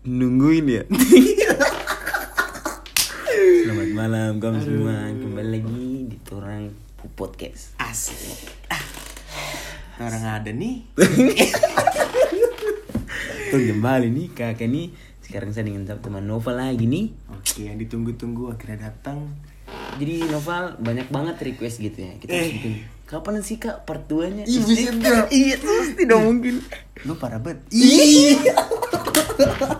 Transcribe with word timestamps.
nungguin 0.00 0.66
ya. 0.66 0.82
Selamat 3.60 3.90
malam 3.92 4.32
kamu 4.40 4.58
semua 4.60 4.96
kembali 5.12 5.48
lagi 5.50 5.80
di 6.08 6.16
Torang 6.24 6.72
Podcast. 7.12 7.76
Asik. 7.76 8.16
Ah. 8.68 8.80
Orang 10.00 10.24
ada 10.24 10.50
nih. 10.50 10.88
Tuh 13.50 13.60
kembali 13.60 14.08
nih 14.08 14.26
kakak 14.32 14.66
nih 14.66 14.88
sekarang 15.20 15.52
saya 15.52 15.68
dengan 15.68 15.84
teman 15.84 16.24
Nova 16.24 16.50
lagi 16.50 16.88
nih. 16.88 17.12
Oke, 17.30 17.68
yang 17.68 17.76
ditunggu-tunggu 17.76 18.50
akhirnya 18.50 18.88
datang. 18.88 19.36
Jadi 20.00 20.24
Noval 20.26 20.80
banyak 20.80 21.12
banget 21.12 21.36
request 21.44 21.78
gitu 21.78 22.00
ya. 22.00 22.12
Kita 22.16 22.30
harus 22.32 22.48
Eh. 22.48 22.54
bikin. 22.56 22.72
Kapan 23.04 23.42
sih 23.42 23.58
kak 23.58 23.84
part 23.84 24.06
2 24.06 24.32
nya? 24.32 24.44
Iya 24.46 25.54
terus 25.58 25.92
tidak 25.92 26.18
mungkin. 26.22 26.62
Lu 27.04 27.18
parah 27.18 27.42
banget. 27.42 27.66
Parah 27.68 29.78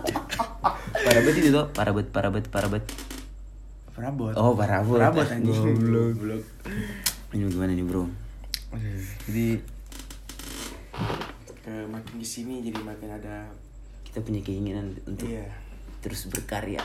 banget 1.19 1.35
itu 1.43 1.49
tuh, 1.51 1.67
banget, 1.75 2.07
parah 2.47 2.69
banget. 2.71 2.87
Parabot. 3.91 4.33
Oh 4.39 4.55
parah 4.55 4.81
banget. 4.81 5.01
Parabot 5.03 5.27
anjing. 5.27 5.75
Goblok. 5.75 6.15
Goblok. 6.15 6.43
Ini 7.35 7.43
gimana 7.51 7.71
nih 7.75 7.85
bro? 7.85 8.07
Jadi 9.27 9.47
Ke 11.61 11.85
makin 11.85 12.15
di 12.17 12.25
sini 12.25 12.65
jadi 12.65 12.79
makin 12.81 13.09
ada 13.11 13.51
kita 14.07 14.25
punya 14.25 14.41
keinginan 14.41 14.97
untuk 15.05 15.29
iya. 15.29 15.45
terus 16.01 16.25
berkarya. 16.31 16.81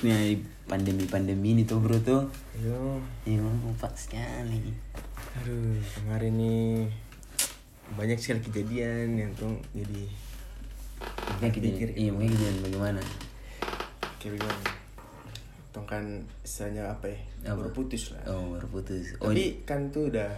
Ini 0.00 0.38
pandemi-pandemi 0.64 1.58
ini 1.58 1.62
tuh 1.68 1.82
bro 1.82 1.98
tuh. 2.00 2.30
Yo. 2.58 3.02
Memang 3.28 3.74
pas 3.76 3.92
sekali. 3.92 4.72
Aduh, 5.42 5.76
kemarin 5.98 6.32
nih 6.38 6.88
banyak 7.98 8.16
sekali 8.16 8.40
kejadian 8.40 9.20
yang 9.20 9.30
tuh 9.36 9.60
jadi 9.76 10.08
Makanya 11.34 11.52
Pikir. 11.54 11.88
iya 11.94 12.10
makanya 12.10 12.30
kita 12.36 12.60
bagaimana? 12.62 13.00
kayak 14.18 14.32
gimana? 14.40 14.70
Tong 15.74 15.86
kan 15.90 16.04
istilahnya 16.40 16.82
apa 16.86 17.06
ya? 17.10 17.18
Apa? 17.50 17.66
Baru 17.66 17.70
putus 17.74 18.14
lah. 18.14 18.22
Oh 18.30 18.54
baru 18.54 18.66
putus. 18.70 19.18
Oh, 19.18 19.34
Tapi 19.34 19.66
kan 19.66 19.90
tuh 19.90 20.08
udah 20.08 20.30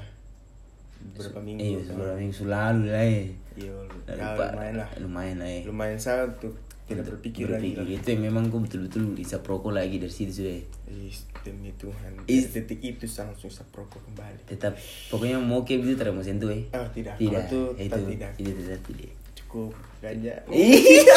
beberapa 1.13 1.39
minggu. 1.45 1.61
iya 1.61 1.79
kan. 1.85 1.95
beberapa 1.95 2.17
minggu 2.19 2.43
lalu 2.49 2.85
lah 2.89 3.05
ya. 3.05 3.23
Iya, 3.57 3.73
ya, 4.09 4.15
lupa. 4.17 4.45
lumayan 4.53 4.75
lah. 4.81 4.89
Lumayan 4.99 5.37
lah 5.39 5.49
ya. 5.49 5.61
Lumayan 5.69 5.99
saya 6.01 6.25
untuk 6.27 6.55
tidak 6.87 7.03
berpikir, 7.11 7.51
lagi 7.51 7.75
Berpikir 7.75 7.83
lah. 7.83 7.99
itu 7.99 8.09
yang 8.15 8.23
memang 8.31 8.45
gue 8.47 8.61
betul-betul 8.63 9.03
bisa 9.13 9.37
proko 9.43 9.75
lagi 9.75 9.99
dari 9.99 10.13
situ 10.13 10.33
sudah. 10.33 10.55
ya. 10.55 10.63
Ih, 10.89 11.15
demi 11.43 11.71
Tuhan. 11.77 12.11
Is- 12.27 12.51
detik 12.55 12.81
itu 12.81 13.05
langsung 13.05 13.51
saya 13.51 13.67
proko 13.71 13.99
kembali. 14.03 14.47
Tetap 14.49 14.79
pokoknya 15.11 15.37
mau 15.39 15.63
kayak 15.63 15.83
gitu 15.85 15.95
terus 15.99 16.15
mau 16.15 16.25
sentuh 16.25 16.49
ya. 16.49 16.59
Oh, 16.75 16.87
tidak. 16.95 17.15
Tidak. 17.19 17.43
Itu 17.47 17.61
itu 17.77 17.91
tetap 17.91 18.01
tidak. 18.09 18.31
Itu 18.41 18.51
tetap 18.57 18.83
tidak. 18.89 19.13
Cukup 19.57 19.73
ganja. 20.05 20.37
Iya. 20.53 21.17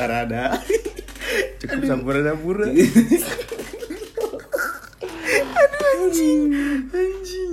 Tarada. 0.00 0.56
Cukup 1.60 1.84
sampura-sampura. 1.84 2.72
anjing. 5.92 6.40
Anjing. 6.88 7.52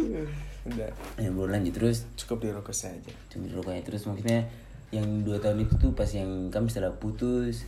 Udah. 0.63 0.95
Ya 1.19 1.27
bro 1.27 1.51
lanjut 1.51 1.75
terus 1.75 2.07
Cukup 2.15 2.39
di 2.39 2.55
rokok 2.55 2.71
saja. 2.71 3.11
cuma 3.27 3.51
rokoknya 3.51 3.83
terus 3.83 4.07
maksudnya 4.07 4.47
yang 4.95 5.27
dua 5.27 5.43
tahun 5.43 5.67
itu 5.67 5.75
tuh 5.75 5.91
pas 5.91 6.07
yang 6.15 6.47
kami 6.47 6.71
setelah 6.71 6.95
putus 6.95 7.67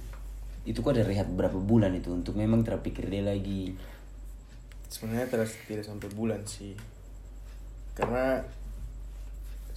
itu 0.64 0.80
kok 0.80 0.96
ada 0.96 1.04
rehat 1.04 1.28
berapa 1.28 1.60
bulan 1.60 1.92
itu 1.92 2.08
untuk 2.16 2.40
memang 2.40 2.64
terpikir 2.64 3.12
dia 3.12 3.20
lagi 3.28 3.76
Sebenarnya 4.88 5.28
terus 5.28 5.60
tidak 5.68 5.84
sampai 5.84 6.08
bulan 6.16 6.40
sih. 6.48 6.72
Karena 8.00 8.48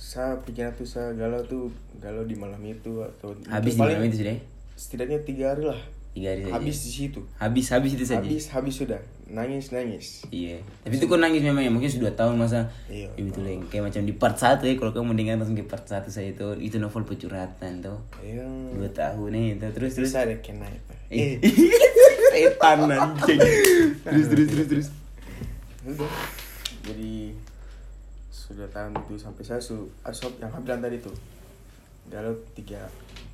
saya 0.05 0.37
pikiran 0.45 0.77
tuh 0.77 0.85
saya 0.85 1.17
galau 1.17 1.41
tuh 1.49 1.73
galau 1.97 2.29
di 2.29 2.37
malam 2.37 2.61
itu 2.61 3.01
atau 3.01 3.33
habis 3.49 3.73
di 3.73 3.81
malam 3.81 4.05
itu 4.05 4.21
sudah 4.21 4.37
ya? 4.37 4.41
setidaknya 4.77 5.19
tiga 5.25 5.45
hari 5.57 5.65
lah. 5.65 5.81
Tiga 6.13 6.29
hari 6.37 6.45
saja. 6.45 6.53
Habis 6.61 6.77
di 6.77 6.91
situ. 6.93 7.21
Habis 7.41 7.67
habis 7.73 7.91
itu 7.97 8.05
saja? 8.05 8.21
Habis 8.21 8.45
habis 8.53 8.75
sudah. 8.77 9.01
Nangis 9.25 9.73
nangis. 9.73 10.29
Iya. 10.29 10.61
Tapi 10.85 11.01
itu 11.01 11.09
kok 11.09 11.17
nangis 11.17 11.41
memang 11.41 11.65
ya? 11.65 11.73
Mungkin 11.73 11.89
sudah 11.89 12.13
tahun 12.13 12.37
masa 12.37 12.69
Iya. 12.93 13.09
ya 13.17 13.23
betul 13.25 13.49
ya 13.49 13.57
kayak 13.73 13.85
macam 13.89 14.03
di 14.05 14.15
part 14.15 14.37
satu 14.37 14.69
ya 14.69 14.77
kalau 14.77 14.93
kamu 14.93 15.17
mendengar 15.17 15.41
langsung 15.41 15.57
ke 15.57 15.65
part 15.65 15.89
satu 15.89 16.13
saya 16.13 16.37
itu 16.37 16.53
itu 16.61 16.77
novel 16.77 17.09
pecurhatan 17.09 17.81
tuh. 17.81 17.97
Yang 18.21 18.53
dua 18.77 18.91
tahun 18.93 19.29
nih 19.33 19.45
itu. 19.57 19.67
Terus 19.73 19.93
terus? 19.97 20.13
Ada 20.13 20.37
kena 20.45 20.69
ya 20.69 20.81
Pak. 20.85 20.99
Eh. 21.09 21.41
setan 22.35 22.79
anjing. 22.93 23.41
Terus 24.05 24.27
terus 24.29 24.49
terus 24.53 24.67
terus. 24.69 24.89
Jadi 26.85 27.33
sudah 28.45 28.69
tahun 28.69 28.93
itu 28.99 29.17
sampai 29.17 29.41
saya 29.41 29.57
su 29.59 29.89
asop 30.03 30.37
yang 30.37 30.53
bilang 30.61 30.81
tadi 30.81 31.01
tuh. 31.01 31.15
Galau 32.05 32.37
tiga 32.53 32.85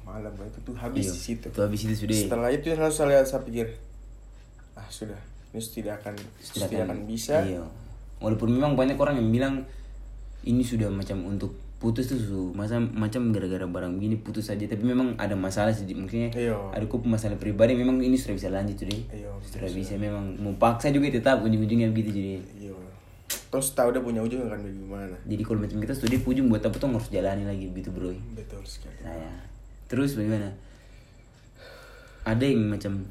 malam 0.06 0.31
itu 0.38 0.59
tuh 0.62 0.75
habis 0.75 1.03
Iya, 1.03 1.12
di 1.12 1.19
situ. 1.21 1.47
itu 1.50 1.59
habis 1.59 1.81
itu 1.82 1.94
sudah 1.97 2.15
setelah 2.16 2.48
itu 2.48 2.66
langsung 2.71 3.03
saya 3.04 3.09
lihat 3.12 3.26
saya 3.26 3.43
pikir 3.43 3.66
ah 4.72 4.87
sudah 4.88 5.19
ini 5.50 5.59
tidak 5.60 5.98
akan 5.98 6.15
tidak, 6.38 6.87
akan 6.87 6.98
bisa. 7.04 7.43
Iya. 7.43 7.62
Walaupun 8.22 8.48
memang 8.48 8.78
banyak 8.78 8.94
orang 8.94 9.19
yang 9.19 9.28
bilang 9.28 9.54
ini 10.43 10.62
sudah 10.62 10.87
macam 10.87 11.27
untuk 11.27 11.50
putus 11.81 12.06
tuh 12.06 12.21
su- 12.21 12.53
masa 12.53 12.77
macam 12.78 13.32
gara-gara 13.32 13.66
barang 13.66 13.98
begini 13.98 14.16
putus 14.16 14.47
saja. 14.47 14.62
Tapi 14.62 14.84
memang 14.84 15.16
ada 15.16 15.34
masalah 15.34 15.75
sih 15.75 15.82
maksudnya 15.91 16.31
Iya. 16.31 16.54
ada 16.71 16.84
kok 16.87 17.03
masalah 17.03 17.34
pribadi 17.34 17.75
memang 17.75 17.98
ini 17.98 18.15
sudah 18.15 18.38
bisa 18.38 18.48
lanjut 18.48 18.78
jadi 18.78 18.97
Iya, 19.10 19.31
sudah 19.42 19.66
bisa. 19.69 19.98
memang. 19.98 20.38
Mau 20.38 20.54
paksa 20.54 20.88
juga 20.88 21.10
tetap 21.10 21.42
ujung-ujungnya 21.42 21.91
begitu 21.91 22.15
jadi 22.15 22.32
terus 23.50 23.74
tahu 23.74 23.91
udah 23.94 24.02
punya 24.02 24.20
ujung 24.22 24.46
akan 24.46 24.62
bagaimana 24.62 25.16
jadi 25.26 25.42
kalau 25.42 25.62
macam 25.62 25.78
kita 25.82 25.94
studi 25.94 26.18
ujung 26.22 26.50
buat 26.50 26.62
apa 26.62 26.76
tuh 26.78 26.91
harus 26.91 27.10
jalani 27.10 27.46
lagi 27.46 27.66
begitu 27.70 27.91
bro. 27.91 28.10
Betul 28.34 28.62
sekali. 28.66 28.98
Saya 29.02 29.30
terus 29.91 30.14
bagaimana? 30.14 30.54
Ada 32.22 32.44
yang 32.46 32.70
macam 32.70 33.06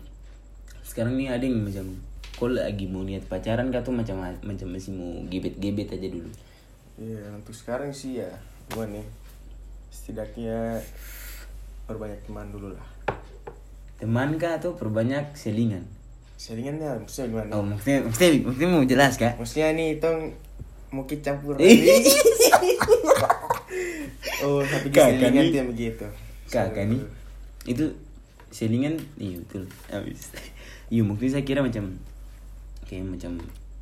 sekarang 0.88 1.19
nih 1.19 1.28
ada 1.28 1.44
yang 1.44 1.59
macam 1.59 1.85
kau 2.40 2.47
lagi 2.47 2.88
mau 2.88 3.03
niat 3.03 3.28
pacaran 3.28 3.68
kah 3.68 3.84
tuh 3.84 3.91
macam 3.91 4.24
macam 4.24 4.68
masih 4.72 4.96
mau 4.96 5.12
gebet-gebet 5.28 5.91
aja 5.91 6.07
dulu? 6.07 6.31
Iya, 6.96 7.36
untuk 7.36 7.51
sekarang 7.51 7.91
sih 7.91 8.24
ya, 8.24 8.31
gua 8.72 8.88
nih 8.88 9.03
setidaknya 9.91 10.80
perbanyak 11.84 12.24
teman 12.24 12.47
dulu 12.47 12.72
lah. 12.72 12.88
teman 14.00 14.40
kah 14.40 14.56
atau 14.56 14.80
perbanyak 14.80 15.36
selingan 15.36 15.84
Selingannya 16.39 17.03
maksudnya 17.03 17.35
gimana? 17.35 17.51
oh 17.51 17.63
maksudnya 17.67 18.00
maksudnya, 18.07 18.47
maksudnya 18.47 18.69
mau 18.72 18.85
jelas 18.88 19.13
kah 19.19 19.35
Maksudnya 19.35 19.75
nih 19.75 20.00
tong 20.00 20.31
mau 20.95 21.03
campur. 21.03 21.59
Oh, 24.39 24.63
tapi 24.63 24.88
Kakak 24.88 25.19
selingan 25.19 25.35
nih. 25.35 25.51
tuh 25.51 25.59
yang 25.59 25.69
begitu. 25.69 26.05
kakak 26.47 26.85
nih 26.88 27.03
itu 27.67 27.85
selingan 28.50 28.95
iya 29.19 29.35
betul 29.35 29.67
habis 29.91 30.31
iya 30.88 31.03
mungkin 31.03 31.27
saya 31.27 31.44
kira 31.44 31.59
macam 31.59 31.91
kayak 32.88 33.03
macam 33.06 33.35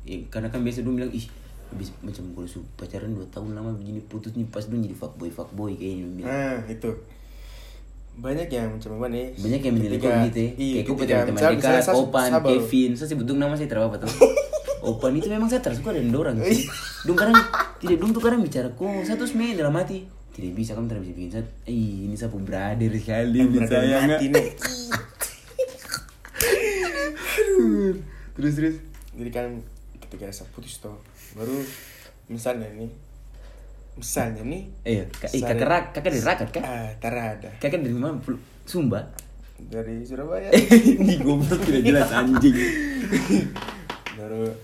eh, 0.04 0.26
karena 0.28 0.50
kan 0.50 0.60
biasa 0.66 0.82
dulu 0.84 1.00
bilang 1.00 1.14
ih 1.14 1.24
habis 1.70 1.94
macam 2.02 2.24
kalau 2.34 2.48
pacaran 2.74 3.14
dua 3.14 3.24
tahun 3.30 3.54
lama 3.54 3.70
begini 3.78 4.02
putus 4.10 4.34
nih 4.34 4.44
pas 4.50 4.66
dulu 4.66 4.82
jadi 4.82 4.96
fuckboy 4.98 5.30
fuckboy 5.30 5.72
kayaknya 5.78 6.04
bilang. 6.16 6.28
Nah, 6.28 6.58
itu. 6.68 6.90
Banyak 8.18 8.48
yang 8.48 8.68
macam 8.72 8.90
apa 8.94 9.06
nih? 9.08 9.26
banyak 9.32 9.60
yang 9.62 9.74
kok 9.96 10.10
gitu 10.26 10.38
ya. 10.40 10.50
Iya, 10.52 10.74
kayak 10.74 10.86
ketika- 11.46 11.62
saya- 11.80 11.96
Opan 11.96 12.28
saya 12.28 12.42
Kevin. 12.44 12.90
Saya 12.92 13.08
sebut 13.08 13.26
nama 13.32 13.54
saya 13.54 13.68
terapa 13.68 13.94
tuh? 13.96 14.10
Opan 14.88 15.12
itu 15.12 15.28
memang 15.28 15.46
saya 15.46 15.60
tersuka 15.60 15.90
dengan 15.90 16.10
dorang 16.12 16.36
sih. 16.44 16.66
Dong 17.02 17.14
kadang 17.14 17.38
tidak 17.78 17.96
dong 17.96 18.10
tuh 18.10 18.18
kadang 18.20 18.40
bicara 18.40 18.68
kok 18.68 18.86
saya 19.02 19.14
tuh 19.14 19.24
sebenarnya 19.24 19.54
dalam 19.60 19.74
hati. 19.74 20.02
Tidak 20.30 20.50
bisa 20.52 20.70
kamu 20.72 20.86
tidak 20.86 21.02
bisa 21.04 21.14
bikin 21.14 21.30
saya. 21.32 21.44
Ih 21.64 22.06
ini 22.06 22.14
saya 22.14 22.30
brother 22.32 22.90
sekali 22.92 23.38
sayang 23.64 24.02
mati 24.08 24.26
nih. 24.28 24.46
terus 28.34 28.52
terus. 28.54 28.76
Jadi 29.12 29.30
kan 29.30 29.46
ketika 30.00 30.26
saya 30.28 30.46
putus 30.48 30.78
toh, 30.78 30.94
baru 31.34 31.58
misalnya 32.28 32.70
nih, 32.72 32.86
misalnya 33.98 34.42
nih, 34.46 34.62
iya 34.86 35.02
eh, 35.04 35.42
kakak 35.42 35.58
rak 35.66 35.84
kakak 35.90 36.10
dari 36.14 36.22
rakat 36.22 36.48
kah? 36.54 36.62
Ah, 36.62 36.90
tarada 37.02 37.50
kakak 37.58 37.82
dari 37.82 37.94
mana? 37.94 38.14
Sumba? 38.62 39.02
Dari 39.58 40.06
Surabaya. 40.06 40.54
ini 41.02 41.18
goblok 41.18 41.66
tidak 41.66 41.82
jelas 41.82 42.10
anjing. 42.18 42.54
Baru 44.14 44.54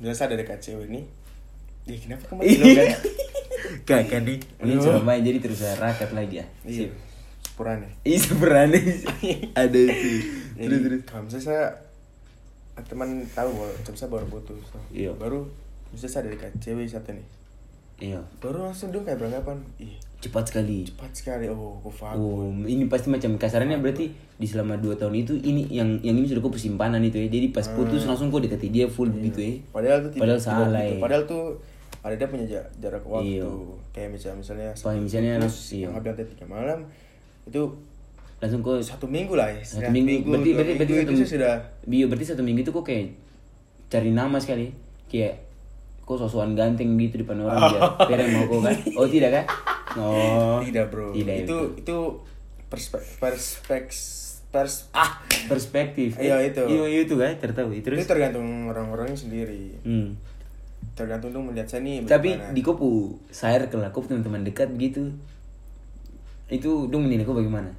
biasa 0.00 0.32
ada 0.32 0.40
dekat 0.40 0.64
cewek 0.64 0.88
nih 0.88 1.04
ya 1.84 1.96
kenapa 2.00 2.40
bilang 2.40 2.76
kan 2.80 2.88
kakak 3.84 4.20
nih 4.24 4.38
ini. 4.64 4.80
Surabaya 4.80 5.20
jadi 5.20 5.38
terus 5.44 5.60
rakat 5.76 6.10
lagi 6.16 6.40
ya? 6.40 6.46
Iya 6.64 6.88
sepurane. 7.60 7.88
Ih 8.08 8.16
sebenarnya 8.16 8.80
ada 9.52 9.76
itu. 9.76 10.08
jadi 10.56 10.64
Terus 10.64 10.80
terus. 10.80 11.00
kalau 11.04 11.22
misalnya 11.28 11.44
saya 11.44 11.64
teman 12.88 13.20
tahu 13.36 13.48
bahwa 13.52 13.68
saya 13.92 14.08
baru 14.08 14.26
putus. 14.32 14.64
Toh. 14.72 14.80
Iya. 14.88 15.12
baru 15.12 15.44
bisa 15.92 16.08
saya 16.08 16.32
dekat 16.32 16.56
cewek 16.64 16.88
satu 16.88 17.12
nih 17.12 17.26
Iya. 18.00 18.20
baru 18.38 18.64
langsung 18.64 18.88
dong 18.88 19.04
kayak 19.04 19.18
beranggapan 19.18 19.60
ih 19.76 19.94
Cepat 20.20 20.44
sekali. 20.46 20.84
cepat 20.84 21.08
sekali 21.12 21.48
oh 21.48 21.76
kok 21.78 21.88
Oh, 21.88 21.92
fago 21.92 22.28
ini 22.62 22.84
pasti 22.86 23.08
macam 23.08 23.36
kasarannya 23.36 23.76
berarti 23.78 24.08
di 24.36 24.44
selama 24.44 24.76
dua 24.76 24.92
tahun 24.92 25.16
itu 25.18 25.32
ini 25.38 25.64
yang 25.70 25.96
yang 25.98 26.12
ini 26.14 26.24
sudah 26.24 26.40
kau 26.40 26.52
simpanan 26.52 27.00
itu 27.00 27.16
ya. 27.16 27.28
Jadi 27.30 27.48
pas 27.50 27.64
putus 27.66 28.04
langsung 28.04 28.28
kau 28.28 28.36
dekati 28.36 28.68
dia 28.68 28.84
full 28.84 29.08
gitu 29.14 29.36
ya. 29.38 29.56
padahal 29.70 30.00
tuh 30.02 30.12
Padahal 30.14 30.36
tidak 30.36 30.44
salah, 30.44 30.68
gitu. 30.78 30.92
ya. 30.92 31.00
padahal 31.00 31.22
tuh 31.24 31.44
ada 32.00 32.14
dia 32.14 32.26
punya 32.26 32.44
ja- 32.46 32.68
jarak 32.78 33.00
waktu 33.02 33.36
Iya. 33.36 33.48
kayak 33.92 34.08
misalnya 34.10 34.36
misalnya 34.38 34.68
Pas 34.72 34.92
misalnya 34.94 35.32
putus, 35.38 35.56
iya. 35.70 35.88
yang 35.88 35.96
tadi 35.96 36.24
tiga 36.26 36.46
malam 36.46 36.78
itu 37.42 37.62
langsung 38.36 38.60
kok 38.60 38.76
satu 38.78 39.04
minggu 39.04 39.32
lah 39.32 39.48
ya 39.48 39.60
satu 39.60 39.84
Setengah 39.84 39.92
minggu, 39.94 40.28
berarti 40.28 40.50
berarti 40.52 40.72
berarti 40.74 40.92
minggu 40.94 41.04
satu 41.06 41.16
itu 41.18 41.28
sudah 41.30 41.54
Bio 41.82 42.04
berarti 42.06 42.24
satu 42.26 42.40
minggu 42.40 42.60
itu 42.60 42.70
kok 42.70 42.84
kayak 42.84 43.08
cari 43.88 44.10
nama 44.12 44.36
sekali 44.36 44.68
kayak 45.08 45.48
kok 46.10 46.18
sosokan 46.18 46.58
ganteng 46.58 46.98
gitu 46.98 47.14
di 47.14 47.22
depan 47.22 47.46
orang 47.46 47.70
dia 47.70 47.80
Pere 48.02 48.24
mau 48.34 48.50
kok 48.50 48.60
kan. 48.66 48.76
Oh 48.98 49.06
tidak 49.06 49.30
kan? 49.30 49.44
Oh. 49.94 50.58
Tidak 50.58 50.90
bro. 50.90 51.14
Tidak 51.14 51.46
itu 51.46 51.56
itu 51.78 51.96
perspek 52.66 53.02
perspek 53.22 53.86
pers 54.50 54.90
ah 54.90 55.22
perspektif. 55.46 56.18
Iya, 56.18 56.42
itu. 56.42 56.66
iya 56.66 57.06
itu 57.06 57.14
kan 57.14 57.38
tertahu 57.38 57.70
itu 57.70 57.86
terus? 57.86 58.02
Tergantung 58.10 58.66
orang-orangnya 58.66 59.14
sendiri. 59.14 59.78
Hmm. 59.86 60.18
tergantung 60.90 61.30
tuh 61.32 61.40
melihat 61.40 61.68
saya 61.68 61.80
nih 61.84 62.04
tapi 62.04 62.34
bagaimana. 62.34 62.52
di 62.56 62.60
kopu 62.64 63.16
saya 63.30 63.56
ke 63.68 63.76
lah 63.78 63.88
kopu 63.94 64.10
teman-teman 64.10 64.42
dekat 64.42 64.68
gitu. 64.76 65.12
Itu 66.50 66.90
dong 66.90 67.06
menilai 67.06 67.22
kok 67.22 67.38
bagaimana? 67.38 67.70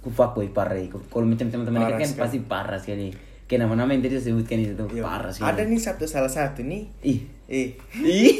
Ku 0.00 0.08
fuckboy 0.08 0.54
parah. 0.54 0.78
Kalau 0.86 1.26
macam 1.26 1.50
teman-teman 1.50 1.90
dekat 1.90 1.98
kan 1.98 2.08
sekali. 2.14 2.22
pasti 2.22 2.38
parah 2.46 2.78
sekali. 2.78 3.10
Kayak 3.50 3.66
nama-nama 3.66 3.90
yang 3.90 4.06
tadi 4.06 4.14
saya 4.16 4.30
sebutkan 4.30 4.62
itu 4.62 4.72
tuh 4.78 4.86
Iya. 4.94 5.02
parah 5.02 5.30
sekali. 5.34 5.48
Ada 5.50 5.62
nih 5.66 5.80
satu 5.82 6.04
salah 6.06 6.30
satu 6.30 6.62
nih. 6.62 6.82
Ih. 7.02 7.18
eh 7.18 7.20
ih 7.50 7.74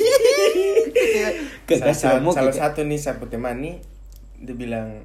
salah, 1.69 1.95
salah, 1.95 2.21
kakak- 2.23 2.55
satu 2.57 2.81
nih 2.83 2.97
satu 2.97 3.25
teman 3.27 3.59
nih 3.59 3.77
dia 4.39 4.55
bilang 4.55 5.03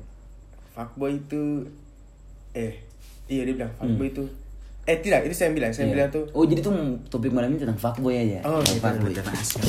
fuckboy 0.72 1.18
itu 1.18 1.66
eh 2.52 2.80
iya 3.25 3.42
dia 3.42 3.54
bilang 3.54 3.74
fuckboy 3.74 4.07
itu 4.07 4.24
eh 4.84 4.98
tidak 4.98 5.25
itu 5.25 5.34
saya 5.34 5.50
yang 5.50 5.57
bilang 5.57 5.72
saya 5.72 5.84
Hmm. 5.84 5.90
Iya. 5.90 5.96
bilang 5.98 6.10
tuh 6.12 6.24
Oh 6.31 6.44
jadi 6.44 6.62
tuh 6.62 6.74
topik 7.07 7.31
malam 7.31 7.50
ini 7.50 7.60
tentang 7.60 7.75
fuckboy 7.75 8.13
aja. 8.13 8.40
oh 8.44 8.62
Tentang 8.62 9.02
gitu 9.02 9.18
fuckboy. 9.19 9.66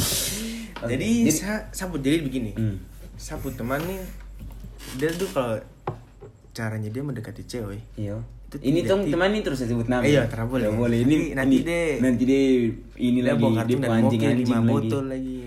Oke, 0.76 0.92
jadi, 0.92 1.08
jadi- 1.22 1.32
saya 1.32 1.56
sabut 1.70 2.00
jadi 2.00 2.20
begini 2.20 2.52
Hmm. 2.52 2.76
sabut 3.16 3.52
teman 3.52 3.80
nih 3.82 4.00
dia 4.94 5.08
tuh 5.10 5.28
kalau 5.30 5.56
caranya 6.52 6.88
dia 6.88 7.00
mendekati 7.00 7.42
cewek 7.42 7.80
Iya. 7.94 8.20
Itu 8.46 8.62
Ini 8.62 8.86
tuh 8.86 9.02
teman 9.10 9.34
ini 9.34 9.42
terus 9.42 9.58
saya 9.58 9.74
sebut 9.74 9.90
nama. 9.90 10.06
Iya, 10.06 10.30
tidak 10.30 10.46
boleh. 10.46 10.70
Tidak 10.70 10.78
boleh. 10.78 10.98
Ini 11.02 11.16
Nanti- 11.34 11.58
ini- 11.58 11.66
deh- 11.66 11.96
nanti 11.98 12.22
deh 12.22 12.46
ini 12.96 13.18
lagi 13.20 13.42
dia 13.66 13.76
anjing 13.90 14.20
lima 14.38 14.56
lagi. 14.56 14.70
botol 14.70 15.04
lagi 15.10 15.38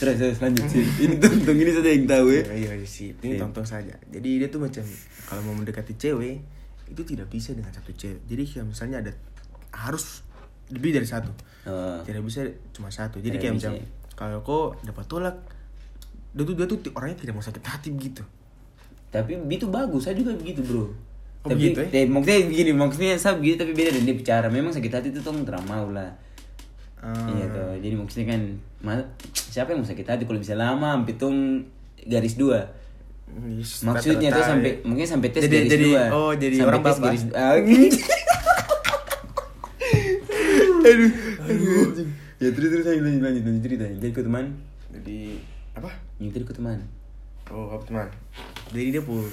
Terus 0.00 0.16
terus 0.16 0.38
lanjut 0.40 0.64
sih. 0.66 0.80
ini 1.04 1.14
tentang 1.16 1.56
ini 1.56 1.70
saja 1.70 1.90
yang 1.92 2.08
tahu 2.08 2.26
ya. 2.32 2.42
Iya, 2.48 2.70
iya 2.74 2.88
sih. 2.88 3.12
Ini 3.14 3.36
Iya. 3.36 3.40
tonton 3.44 3.64
saja. 3.64 3.94
Jadi 4.08 4.28
dia 4.40 4.48
tuh 4.48 4.60
macam 4.60 4.84
kalau 5.24 5.40
mau 5.44 5.54
mendekati 5.54 5.92
cewek 5.94 6.40
itu 6.88 7.02
tidak 7.04 7.28
bisa 7.28 7.52
dengan 7.52 7.70
satu 7.70 7.92
cewek. 7.92 8.24
Jadi 8.24 8.42
kayak 8.42 8.66
misalnya 8.66 8.96
ada 8.98 9.12
harus 9.70 10.24
lebih 10.68 10.90
dari 10.90 11.04
satu. 11.04 11.28
Oh. 11.64 12.00
Tidak 12.00 12.20
bisa 12.20 12.42
cuma 12.72 12.88
satu. 12.88 13.20
Jadi 13.20 13.36
kayak 13.36 13.54
bisa. 13.54 13.68
macam 13.68 13.84
kalau 14.12 14.38
kau 14.40 14.62
dapat 14.80 15.04
tolak 15.04 15.36
dia 16.32 16.42
tuh 16.42 16.54
dia 16.54 16.64
tuh 16.64 16.80
orangnya 16.92 17.16
tidak 17.18 17.36
mau 17.36 17.44
sakit 17.44 17.60
hati 17.60 17.92
begitu. 17.92 18.24
Tapi 19.08 19.36
itu 19.36 19.68
bagus, 19.68 20.08
saya 20.08 20.16
juga 20.16 20.32
begitu 20.32 20.64
bro. 20.64 20.88
Oh, 21.42 21.50
tapi 21.50 21.74
begitu, 21.74 21.78
ya? 21.82 21.88
eh, 21.92 22.06
maksudnya 22.06 22.38
begini, 22.46 22.70
maksudnya 22.70 23.12
saya 23.18 23.34
begitu 23.34 23.58
tapi 23.58 23.74
beda 23.74 23.90
dengan 23.92 24.06
dia 24.06 24.16
bicara. 24.16 24.46
Memang 24.46 24.70
sakit 24.70 24.92
hati 24.92 25.08
itu 25.10 25.18
tuh 25.18 25.34
nggak 25.34 25.58
mau 25.64 25.90
lah. 25.90 26.14
Ah. 26.96 27.26
Iya 27.28 27.50
tuh. 27.50 27.70
Jadi 27.82 27.94
maksudnya 27.98 28.26
kan 28.30 28.40
ma- 28.78 29.10
siapa 29.26 29.74
yang 29.74 29.82
mau 29.82 29.88
sakit 29.88 30.06
hati 30.06 30.22
kalau 30.22 30.38
bisa 30.38 30.54
lama 30.54 30.94
sampai 30.94 31.14
tung 31.16 31.66
garis 32.00 32.38
dua. 32.38 32.70
Yes, 33.48 33.82
Maksudnya 33.82 34.28
tuh 34.28 34.44
sampai 34.44 34.70
ya. 34.70 34.84
mungkin 34.84 35.02
sampai 35.02 35.28
tes 35.30 35.42
Jadi- 35.42 35.56
garis 35.56 35.70
jadi- 35.72 35.86
dua. 35.88 36.02
oh, 36.10 36.32
jadi 36.32 36.54
Sampai 36.54 36.68
orang 36.68 36.82
tes 36.82 36.90
bapak. 36.92 37.06
garis 37.08 37.22
ah, 37.32 37.52
aduh, 40.82 41.10
aduh. 41.40 42.06
ya 42.36 42.48
terus 42.50 42.68
terus 42.70 42.86
ayo 42.86 43.00
lanjut 43.00 43.22
lanjut 43.22 43.42
lanjut 43.42 43.62
cerita. 43.62 43.84
Jadi 43.88 44.10
ke 44.10 44.20
teman, 44.20 44.44
Jadi 44.92 45.18
apa? 45.72 45.90
tadi 46.20 46.44
ke 46.44 46.54
teman. 46.54 46.78
Oh, 47.48 47.66
apa 47.70 47.82
teman? 47.82 48.06
Jadi 48.70 48.84
dia 48.90 49.02
pu 49.02 49.26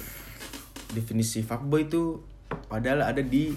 definisi 0.90 1.40
fuckboy 1.40 1.84
itu 1.84 2.18
padahal 2.66 3.04
ada 3.04 3.20
di 3.20 3.54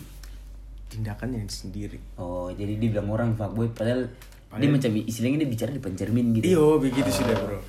tindakannya 0.87 1.41
sendiri. 1.45 1.97
Oh, 2.15 2.49
jadi 2.49 2.77
dia 2.77 2.89
bilang 2.91 3.09
orang 3.09 3.33
fuckboy 3.33 3.69
padahal, 3.69 4.05
dia 4.05 4.47
Padahal- 4.47 4.71
macam 4.71 4.91
istilahnya 4.95 5.37
dia 5.39 5.49
bicara 5.49 5.69
di 5.69 5.81
pencermin 5.81 6.25
gitu. 6.35 6.45
Iyo, 6.47 6.77
begitu 6.77 7.09
sudah, 7.09 7.33
Bro. 7.35 7.59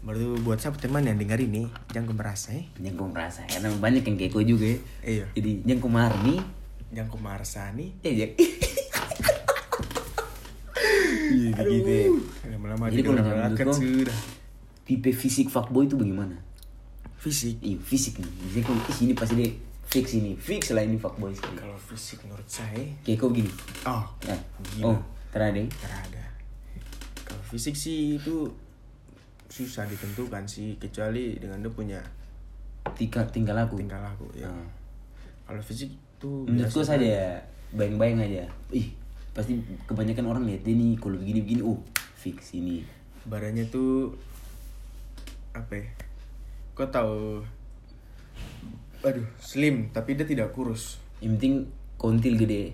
Baru 0.00 0.36
buat 0.40 0.56
siapa 0.56 0.76
teman 0.76 1.00
yang 1.02 1.16
dengar 1.16 1.36
ini, 1.36 1.64
jangan 1.88 2.12
merasa 2.14 2.52
ya. 2.52 2.64
Yang 2.78 2.94
kau 2.96 3.08
merasa 3.08 3.44
karena 3.44 3.68
banyak 3.74 4.00
yang 4.02 4.16
kayak 4.16 4.30
kau 4.30 4.40
juga 4.42 4.64
ya. 4.66 4.78
Iya. 5.02 5.26
Jadi 5.34 5.50
yang 5.62 5.80
kemarin 5.80 6.20
nih, 6.22 6.40
Jangan 6.90 7.08
kau 7.08 7.20
merasa 7.20 7.68
nih. 7.70 7.88
ya 8.00 8.12
ya. 8.14 8.28
Iya 11.30 11.50
begitu 11.54 11.88
ya. 11.88 12.06
Lama-lama 12.50 12.90
Jadi 12.90 13.02
kalau 13.02 13.22
menurut 13.22 13.54
kau- 13.56 13.70
sudah. 13.72 14.18
Tipe 14.82 15.10
fisik 15.12 15.46
fuckboy 15.46 15.86
itu 15.86 15.94
bagaimana? 15.94 16.34
Fisik. 17.20 17.60
Iya 17.60 17.76
fisik 17.76 18.16
nih. 18.16 18.32
Jadi 18.48 18.60
ih, 18.64 18.98
ini 19.04 19.12
pasti 19.12 19.34
dia 19.36 19.50
fix 19.90 20.16
ini, 20.16 20.32
fix 20.38 20.72
lah 20.72 20.80
ini 20.80 20.96
fuckboy 20.96 21.34
sekali. 21.36 21.60
Kalau 21.60 21.76
fisik 21.76 22.24
menurut 22.24 22.48
saya, 22.48 22.80
Kayak 23.04 23.18
kau 23.20 23.28
gini. 23.28 23.50
oh, 23.84 24.04
Nah. 24.24 24.40
Gila. 24.72 24.84
Oh, 24.88 24.98
terada. 25.28 25.60
ada. 25.60 26.24
Kalau 27.26 27.42
fisik 27.44 27.76
sih 27.76 28.16
itu 28.16 28.48
susah 29.50 29.84
ditentukan 29.84 30.46
sih, 30.46 30.78
kecuali 30.78 31.36
dengan 31.36 31.60
dia 31.60 31.68
punya 31.68 32.00
Tinggal 32.96 33.28
tinggal 33.28 33.58
aku. 33.60 33.76
tingkah 33.76 34.00
laku 34.00 34.24
ya. 34.32 34.48
Ah. 34.48 34.64
Kalau 35.44 35.60
fisik 35.60 35.90
tuh 36.16 36.48
Menurutku 36.48 36.80
saja 36.80 37.36
bayang-bayang 37.74 38.22
aja. 38.24 38.48
Ih, 38.72 38.94
pasti 39.36 39.60
kebanyakan 39.84 40.24
orang 40.24 40.42
lihat 40.48 40.64
dia 40.64 40.72
nih 40.72 40.96
kalau 40.96 41.20
begini-begini, 41.20 41.60
oh 41.60 41.76
fix 42.16 42.56
ini. 42.56 42.80
badannya 43.28 43.68
tuh 43.68 44.16
apa 45.52 45.76
ya? 45.76 45.84
Kau 46.72 46.86
tahu 46.86 47.42
aduh 49.00 49.24
slim 49.36 49.88
tapi 49.90 50.12
dia 50.12 50.22
tidak 50.22 50.50
kurus 50.50 50.96
Yang 51.18 51.30
penting 51.34 51.52
kontil 51.96 52.36
gede. 52.36 52.72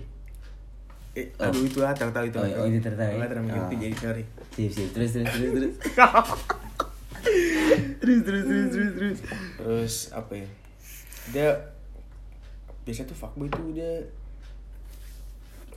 eh 1.13 1.25
aduh 1.35 1.61
itu 1.61 1.79
ah 1.79 1.91
tahu 1.91 2.09
tahu 2.09 2.25
itu 2.25 2.35
Oh, 2.35 2.43
oh, 2.43 2.65
itu 2.65 2.77
tertahu 2.77 3.09
ya? 3.09 3.25
Terlalu 3.25 3.45
mengerti 3.45 3.73
Ah. 3.73 3.79
jadi 3.81 3.95
sorry 3.95 4.23
Sip, 4.51 4.69
sip. 4.69 4.87
Terus, 4.91 5.09
terus, 5.13 5.27
terus, 5.29 5.51
terus. 5.51 5.73
terus, 7.97 8.19
terus, 8.23 8.43
terus, 8.43 8.67
terus, 8.69 8.91
terus. 8.93 9.17
terus 9.57 9.93
apa 10.11 10.31
ya 10.35 10.47
dia 11.27 11.47
biasa 12.83 13.03
tuh 13.03 13.13
fuckboy 13.13 13.47
tuh 13.47 13.71
dia 13.71 13.87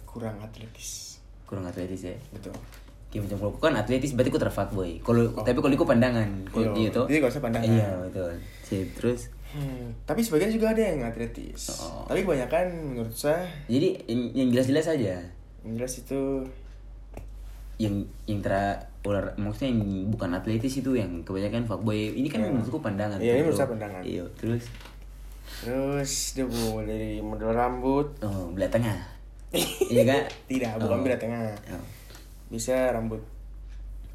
kurang 0.04 0.38
atletis 0.38 1.18
Kurang 1.42 1.64
atletis 1.64 2.04
ya. 2.04 2.14
betul 2.30 2.52
Kayak 3.10 3.26
macam 3.26 3.36
kalau 3.40 3.52
kan 3.60 3.74
atletis 3.76 4.14
berarti 4.14 4.30
aku 4.30 4.38
terfuckboy. 4.38 4.90
Kalau 5.00 5.22
tapi 5.36 5.58
kalau 5.58 5.74
aku 5.74 5.82
pandangan, 5.84 6.30
kalau 6.46 6.70
Iya, 6.72 6.88
gitu. 6.88 7.02
jadi 7.04 7.16
nggak 7.18 7.32
usah 7.32 7.42
pandangan. 7.42 7.66
Iya, 7.68 7.88
betul. 8.00 8.30
Sip, 8.62 8.88
terus. 8.94 9.20
Hmm, 9.50 9.90
tapi 10.04 10.22
sebagian 10.22 10.46
juga 10.48 10.70
ada 10.70 10.78
yang 10.80 11.02
atletis 11.02 11.74
Oh. 11.74 12.06
tapi 12.06 12.22
kebanyakan 12.22 12.70
menurut 12.86 13.10
saya 13.10 13.42
Jadi 13.66 13.98
yang, 14.06 14.22
yang 14.32 14.48
jelas-jelas 14.48 14.86
aja. 14.88 15.18
yang 15.60 15.74
jelas 15.74 15.98
itu 15.98 16.46
yang 17.76 17.98
yang 18.24 18.38
tra 18.38 18.78
olah 19.00 19.26
maksudnya 19.34 19.72
yang 19.72 19.82
bukan 20.06 20.30
atletis 20.30 20.78
itu 20.78 20.94
yang 20.94 21.10
kebanyakan 21.20 21.66
fuckboy 21.66 21.98
ini 22.12 22.28
kan 22.28 22.40
Iya. 22.40 22.52
menurutku 22.52 22.78
pandangan 22.78 23.18
Iya, 23.18 23.26
ini 23.26 23.34
tuh, 23.34 23.42
menurut 23.42 23.58
saya 23.58 23.68
pandangan. 23.68 24.02
iya 24.04 24.24
terus 24.36 24.64
terus 25.58 26.12
dia 26.30 26.46
mulai 26.46 26.86
dari 26.86 27.12
model 27.18 27.50
rambut 27.50 28.06
oh 28.20 28.54
belah 28.54 28.70
tengah 28.70 28.98
iya 29.90 30.02
kak 30.04 30.30
tidak 30.46 30.78
bukan 30.78 30.94
Oh. 30.94 31.02
belah 31.02 31.18
tengah 31.18 31.42
oh. 31.74 31.84
Bisa 32.50 32.90
rambut 32.90 33.22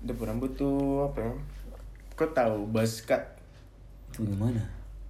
punya 0.06 0.28
rambut 0.28 0.52
tuh 0.54 0.76
apa 1.04 1.20
ya? 1.20 1.32
Kau 2.14 2.30
tahu 2.30 2.68
buzz 2.68 3.02
cut 3.02 3.20
itu 4.08 4.24
gimana 4.24 4.62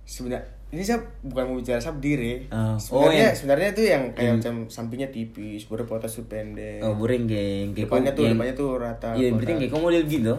sebenarnya 0.04 0.42
ini 0.68 0.82
saya 0.82 0.98
bukan 1.22 1.46
mau 1.46 1.56
bicara 1.56 1.78
sabdire 1.78 2.46
Oh. 2.48 2.74
Oh, 2.74 2.76
sebenarnya 2.76 3.22
yang- 3.24 3.36
sebenarnya 3.36 3.70
tuh 3.72 3.86
yang 3.86 4.04
kayak 4.12 4.32
macam 4.36 4.54
sampingnya 4.68 5.10
tipis 5.10 5.66
baru 5.66 5.86
potas 5.86 6.14
tuh 6.14 6.26
pendek. 6.26 6.82
Oh 6.82 6.98
kayak 7.26 7.72
kayak 7.72 7.86
depannya 7.86 8.12
tuh 8.12 8.24
yang- 8.24 8.34
depannya 8.34 8.56
tuh 8.56 8.70
rata 8.76 9.10
iya 9.14 9.30
berarti 9.32 9.54
kayak 9.56 9.70
kamu 9.70 9.82
model 9.84 10.04
gitu 10.06 10.34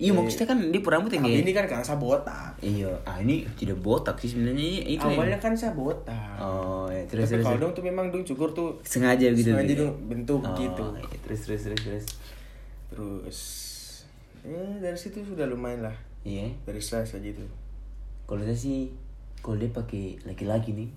iya 0.00 0.16
maksudnya 0.16 0.48
kan 0.48 0.58
dia 0.72 0.80
rambut 0.80 1.12
yang 1.12 1.28
tapi 1.28 1.44
ini 1.44 1.52
kan 1.52 1.64
karena 1.68 1.84
saya 1.84 2.00
botak 2.00 2.56
iya 2.64 2.88
ah 3.04 3.20
ini 3.20 3.44
tidak 3.52 3.76
botak 3.84 4.16
sih 4.16 4.32
sebenarnya 4.32 4.88
itu 4.88 5.04
yang- 5.04 5.20
awalnya 5.20 5.36
kan 5.36 5.52
saya 5.52 5.76
botak 5.76 6.40
oh 6.40 6.88
ya 6.88 7.04
terus 7.04 7.28
tapi 7.28 7.36
terus 7.36 7.44
kalau 7.44 7.60
dong 7.60 7.72
tuh 7.76 7.84
memang 7.84 8.08
dong 8.08 8.24
cukur 8.24 8.48
tuh 8.56 8.80
sengaja 8.80 9.28
gitu 9.36 9.52
sengaja 9.52 9.76
gitu. 9.76 9.84
dong 9.84 9.96
bentuk 10.08 10.40
oh, 10.40 10.56
gitu. 10.56 10.84
iya. 10.96 11.18
terus 11.20 11.40
terus 11.44 11.60
terus 11.68 11.80
terus. 11.84 12.06
Terus 12.90 13.38
eh 14.42 14.74
dari 14.82 14.98
situ 14.98 15.22
sudah 15.22 15.46
lumayan 15.46 15.86
lah. 15.86 15.96
Iya. 16.26 16.50
Dari 16.66 16.82
saya 16.82 17.06
saja 17.06 17.30
itu 17.30 17.46
kalau 18.26 18.42
saya 18.42 18.58
sih 18.58 18.90
kalau 19.40 19.56
dia 19.58 19.70
pakai 19.70 20.18
laki-laki 20.26 20.74
nih 20.74 20.90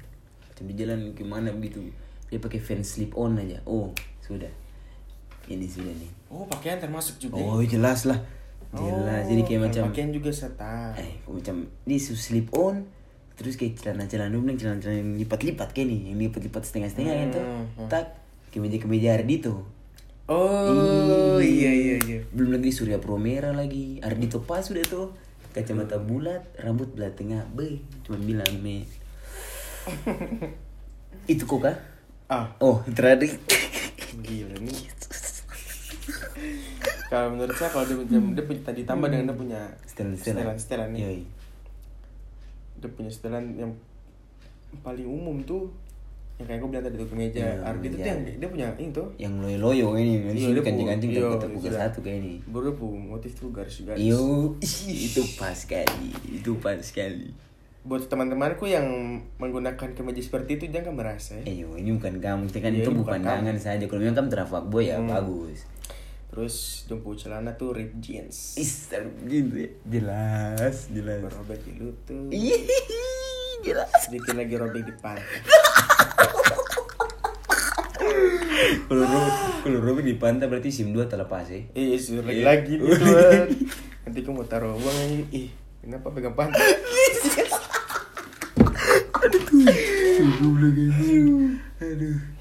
di 0.63 0.79
jalan 0.79 1.11
gimana 1.11 1.51
begitu 1.51 1.83
dia 2.31 2.39
pakai 2.39 2.55
fans 2.57 2.97
slip 2.97 3.13
on 3.13 3.37
aja. 3.37 3.61
Oh 3.69 3.93
sudah. 4.23 4.49
Ini 5.45 5.67
sudah 5.67 5.91
nih. 5.91 6.11
Oh 6.31 6.47
pakaian 6.47 6.79
termasuk 6.79 7.19
juga 7.19 7.37
ya? 7.37 7.45
oh 7.45 7.61
jelas 7.61 8.07
lah 8.09 8.17
jelas 8.73 9.23
jadi 9.29 9.41
kayak 9.45 9.59
kalau 9.59 9.67
macam 9.69 9.83
pakaian 9.93 10.11
juga 10.11 10.29
serta 10.33 10.73
eh 10.97 11.11
kok 11.21 11.33
macam 11.33 11.55
ini 11.85 11.97
slip 12.01 12.47
on 12.57 12.75
terus 13.33 13.57
kayak 13.57 13.81
celana-celana 13.81 14.33
dulu 14.33 14.53
celana-celana 14.53 14.97
yang 15.01 15.11
lipat-lipat 15.21 15.69
kayak 15.73 15.87
nih 15.89 16.01
yang 16.13 16.17
lipat-lipat 16.29 16.61
setengah-setengah 16.69 17.15
gitu. 17.29 17.39
Hmm, 17.41 17.65
hmm. 17.77 17.89
tak 17.89 18.05
kemeja-kemeja 18.53 19.17
Ardito 19.17 19.65
oh 20.29 21.39
iya 21.43 21.71
iya 21.73 21.95
iya. 21.99 22.19
Belum 22.31 22.55
lagi 22.55 22.71
Surya 22.71 22.95
Promera 22.95 23.51
lagi. 23.51 23.99
Ardito 23.99 24.39
pas 24.39 24.63
sudah 24.63 24.83
tuh 24.87 25.11
kacamata 25.51 25.99
bulat 25.99 26.47
rambut 26.57 26.89
belah 26.95 27.11
tengah 27.11 27.43
be 27.51 27.83
cuma 28.07 28.17
bilang 28.23 28.47
me. 28.63 28.87
Itu 31.31 31.43
kok 31.43 31.59
kah 31.59 31.77
ah. 32.31 32.55
Oh 32.63 32.81
terakhir 32.87 33.35
gila 34.23 34.55
nih 34.61 34.81
kalau 37.13 37.27
menurut 37.29 37.53
saya 37.53 37.69
kalau 37.69 37.85
dia, 37.85 37.93
punya 37.95 38.17
dia 38.33 38.43
punya 38.43 38.61
tadi 38.63 38.81
tambah 38.83 39.07
dengan 39.07 39.25
dia 39.27 39.37
punya 39.37 39.61
setelan 39.85 40.17
setelan 40.17 40.57
setelan 40.57 40.89
nih 40.91 41.21
dia 42.75 42.89
punya 42.89 43.07
setelan 43.07 43.45
yang 43.53 43.71
paling 44.81 45.05
umum 45.05 45.37
tuh 45.43 45.69
yang 46.35 46.49
kayak 46.49 46.59
gue 46.59 46.69
bilang 46.73 46.83
tadi 46.83 46.95
tuh 46.97 47.05
kemeja 47.07 47.37
Iya, 47.37 47.53
Ardi 47.61 47.85
itu 47.85 47.93
kemeja. 47.95 48.09
yang 48.09 48.19
dia 48.25 48.49
punya 48.49 48.67
ini 48.75 48.89
tuh 48.89 49.07
yang 49.15 49.33
loyo 49.37 49.57
loyo 49.61 49.87
ini 49.93 50.11
nanti 50.19 50.41
Iya, 50.41 50.49
dia 50.51 50.63
kancing 50.65 50.87
kancing 50.89 51.09
pu- 51.11 51.15
iya, 51.15 51.47
pukul 51.47 51.69
sudah. 51.69 51.79
satu 51.85 51.99
kayak 52.01 52.17
ini 52.19 52.33
baru 52.43 52.69
punya 52.73 52.99
motif 53.07 53.31
tuh 53.37 53.49
garis-garis 53.53 54.01
Yo, 54.01 54.57
itu 54.83 55.21
pas 55.37 55.53
sekali, 55.53 56.09
itu 56.25 56.51
pas 56.57 56.81
sekali. 56.81 57.29
buat 57.83 58.01
teman-temanku 58.01 58.65
yang 58.65 58.87
menggunakan 59.37 59.93
kemeja 59.93 60.21
seperti 60.23 60.55
itu 60.55 60.71
jangan 60.71 60.95
merasa 60.95 61.35
ya. 61.35 61.45
Eh, 61.45 61.67
ini 61.77 61.91
bukan 61.91 62.15
kamu, 62.17 62.47
kita 62.47 62.59
kan 62.59 62.71
Iya, 62.71 62.79
itu 62.79 62.89
ini 62.89 62.95
bukan 62.95 63.03
bukan 63.05 63.13
pandangan 63.21 63.57
saja. 63.59 63.83
Kalau 63.85 63.99
memang 64.01 64.17
kamu 64.17 64.29
terafak 64.31 64.63
boy 64.65 64.83
ya 64.83 64.97
Hmm. 64.97 65.11
bagus. 65.11 65.67
Terus 66.33 66.81
jumpu 66.89 67.13
celana 67.13 67.53
tuh 67.53 67.77
rip 67.77 67.93
jeans 68.01 68.57
Is, 68.57 68.89
gitu 69.29 69.53
ya. 69.53 69.69
Jelas, 69.85 70.89
jelas. 70.89 71.21
berobek 71.21 71.61
di 71.61 71.77
lutut 71.77 72.33
jelas. 73.61 73.85
sedikit 74.01 74.33
lagi 74.33 74.57
robek 74.57 74.81
di 74.81 74.93
pantat 74.97 75.45
Kalau 78.83 79.05
Rob, 79.05 79.33
kalau 79.61 80.01
di 80.01 80.17
pantai 80.17 80.49
berarti 80.49 80.69
sim 80.73 80.89
2 80.91 81.05
terlepas 81.07 81.45
ya. 81.49 81.61
Iya, 81.77 81.95
sudah 81.97 82.23
lagi 82.25 82.41
Iya. 82.41 82.45
lagi 82.45 82.73
nih 82.77 82.89
tuan. 82.99 83.47
Nanti 84.05 84.19
kamu 84.21 84.43
taruh 84.45 84.75
uang 84.75 84.97
aja. 84.97 85.23
Ih, 85.31 85.49
kenapa 85.81 86.11
pegang 86.11 86.35
pantat? 86.35 86.59
Aduh. 91.79 92.32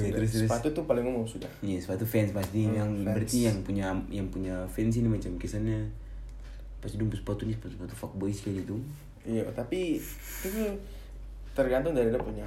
Oke, 0.00 0.10
terus 0.14 0.30
terus. 0.32 0.46
Sepatu 0.46 0.68
tuh 0.70 0.84
paling 0.84 1.02
umum 1.02 1.22
sudah. 1.22 1.50
Iya, 1.58 1.78
sepatu 1.78 2.04
fans 2.04 2.30
pasti 2.30 2.64
Hmm, 2.64 2.74
yang 2.74 2.90
fans. 2.92 3.04
berarti 3.04 3.38
yang 3.44 3.58
punya 3.60 3.86
yang 4.08 4.26
punya 4.28 4.54
fans 4.66 4.94
ini 4.94 5.06
macam 5.06 5.34
kesannya 5.34 5.90
pasti 6.78 6.94
dong 6.94 7.10
sepatu 7.10 7.42
ini 7.42 7.52
sepatu 7.52 7.74
sepatu 7.74 7.94
fuckboy 7.96 8.30
sekali 8.30 8.62
itu. 8.62 8.76
Iya, 9.24 9.42
tapi 9.50 9.98
itu 9.98 10.62
tergantung 11.52 11.92
dari 11.92 12.08
dia 12.08 12.16
punya 12.16 12.46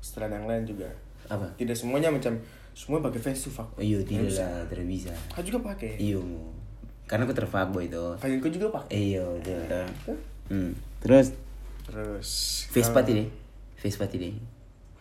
setelan 0.00 0.32
yang 0.34 0.46
lain 0.48 0.64
juga. 0.64 0.88
Apa? 1.28 1.46
Tidak 1.54 1.76
semuanya 1.76 2.08
macam 2.08 2.34
semua 2.72 2.98
pakai 2.98 3.20
fans 3.20 3.44
tuh 3.44 3.52
fuck. 3.52 3.68
Oh, 3.76 3.84
iya, 3.84 4.00
tidak 4.00 4.32
lah, 4.32 4.64
tidak 4.66 4.86
bisa. 4.88 5.12
Kau 5.28 5.44
juga 5.44 5.60
pakai. 5.62 6.00
Iya, 6.00 6.18
karena 7.04 7.28
aku 7.28 7.36
terfuckboy 7.36 7.86
itu. 7.86 8.00
Kalian 8.16 8.40
juga 8.40 8.68
pakai. 8.72 8.96
Iya, 9.12 9.22
udah. 9.22 9.84
Hmm. 10.48 10.72
Terus 10.98 11.36
Terus 11.82 12.30
Vespa 12.72 12.98
kalau- 12.98 13.06
tidak? 13.06 13.28
Vespa 13.76 14.06
tidak? 14.06 14.32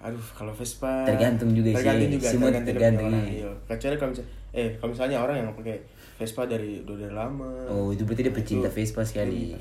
Aduh, 0.02 0.26
kalau 0.34 0.50
Vespa 0.52 1.06
Tergantung 1.06 1.54
juga 1.54 1.70
sih. 1.70 1.78
tergantung 1.78 2.10
juga, 2.12 2.28
Semua 2.28 2.48
tergantung, 2.48 2.66
dia 2.66 2.74
tergantung, 2.74 3.08
orang. 3.08 3.26
iya. 3.28 3.50
Kecuali 3.68 3.96
kalau 3.96 4.12
misalnya 4.12 4.30
eh 4.52 4.70
kalau 4.76 4.92
misalnya 4.92 5.18
orang 5.18 5.36
yang 5.38 5.48
pakai 5.54 5.76
Vespa 6.18 6.42
dari 6.44 6.72
udah 6.80 6.98
dari 7.00 7.14
lama. 7.14 7.50
Oh, 7.68 7.90
itu 7.90 8.02
berarti 8.02 8.22
dia 8.22 8.34
pecinta 8.34 8.66
Itu 8.66 8.76
Vespa 8.76 9.02
sekali. 9.02 9.54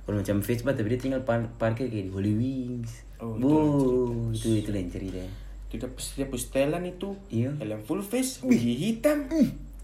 Kalau 0.00 0.16
macam 0.16 0.36
Vespa 0.40 0.70
tapi 0.70 0.88
dia 0.88 1.00
tinggal 1.00 1.22
par 1.22 1.42
parkir 1.54 1.86
kayak 1.86 2.06
di 2.06 2.12
Holy 2.12 2.32
Wings. 2.32 3.06
Oh, 3.16 3.34
itu 3.34 3.42
Bu, 3.42 3.50
lain 3.50 4.32
itu 4.32 4.48
itu 4.56 4.70
lain 4.70 4.88
cerita. 4.88 5.22
Tidak 5.68 5.90
setiap 5.94 6.34
setelan 6.34 6.82
itu 6.84 7.14
Iya. 7.28 7.50
helm 7.56 7.78
full 7.80 8.00
face, 8.00 8.40
hoodie 8.40 8.74
hitam, 8.80 9.26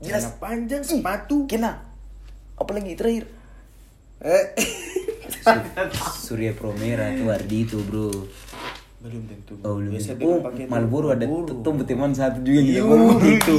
jelas. 0.01 0.27
celana 0.27 0.31
panjang, 0.37 0.83
sepatu. 0.83 1.47
Kena. 1.47 1.79
Apalagi 2.55 2.95
terakhir. 2.95 3.27
Eh. 4.19 4.47
Surya 6.17 6.51
Promera 6.53 7.13
tuh 7.13 7.29
Ardi 7.29 7.59
itu, 7.63 7.79
Bro. 7.81 8.11
Belum 8.97 9.23
tentu. 9.29 9.55
Oh, 9.61 9.77
belum. 9.77 9.93
Biasa 9.93 10.11
dia 10.17 10.27
Oh, 10.27 10.41
pakai 10.41 10.65
tuh 10.65 10.73
Marlboro 10.73 11.07
ada 11.13 11.25
tuh 11.25 11.85
teman 11.85 12.11
satu 12.11 12.39
juga 12.41 12.59
yang 12.59 12.67
Iya, 12.67 12.81
kita 12.81 12.87
ngomong 12.89 13.21
itu. 13.23 13.57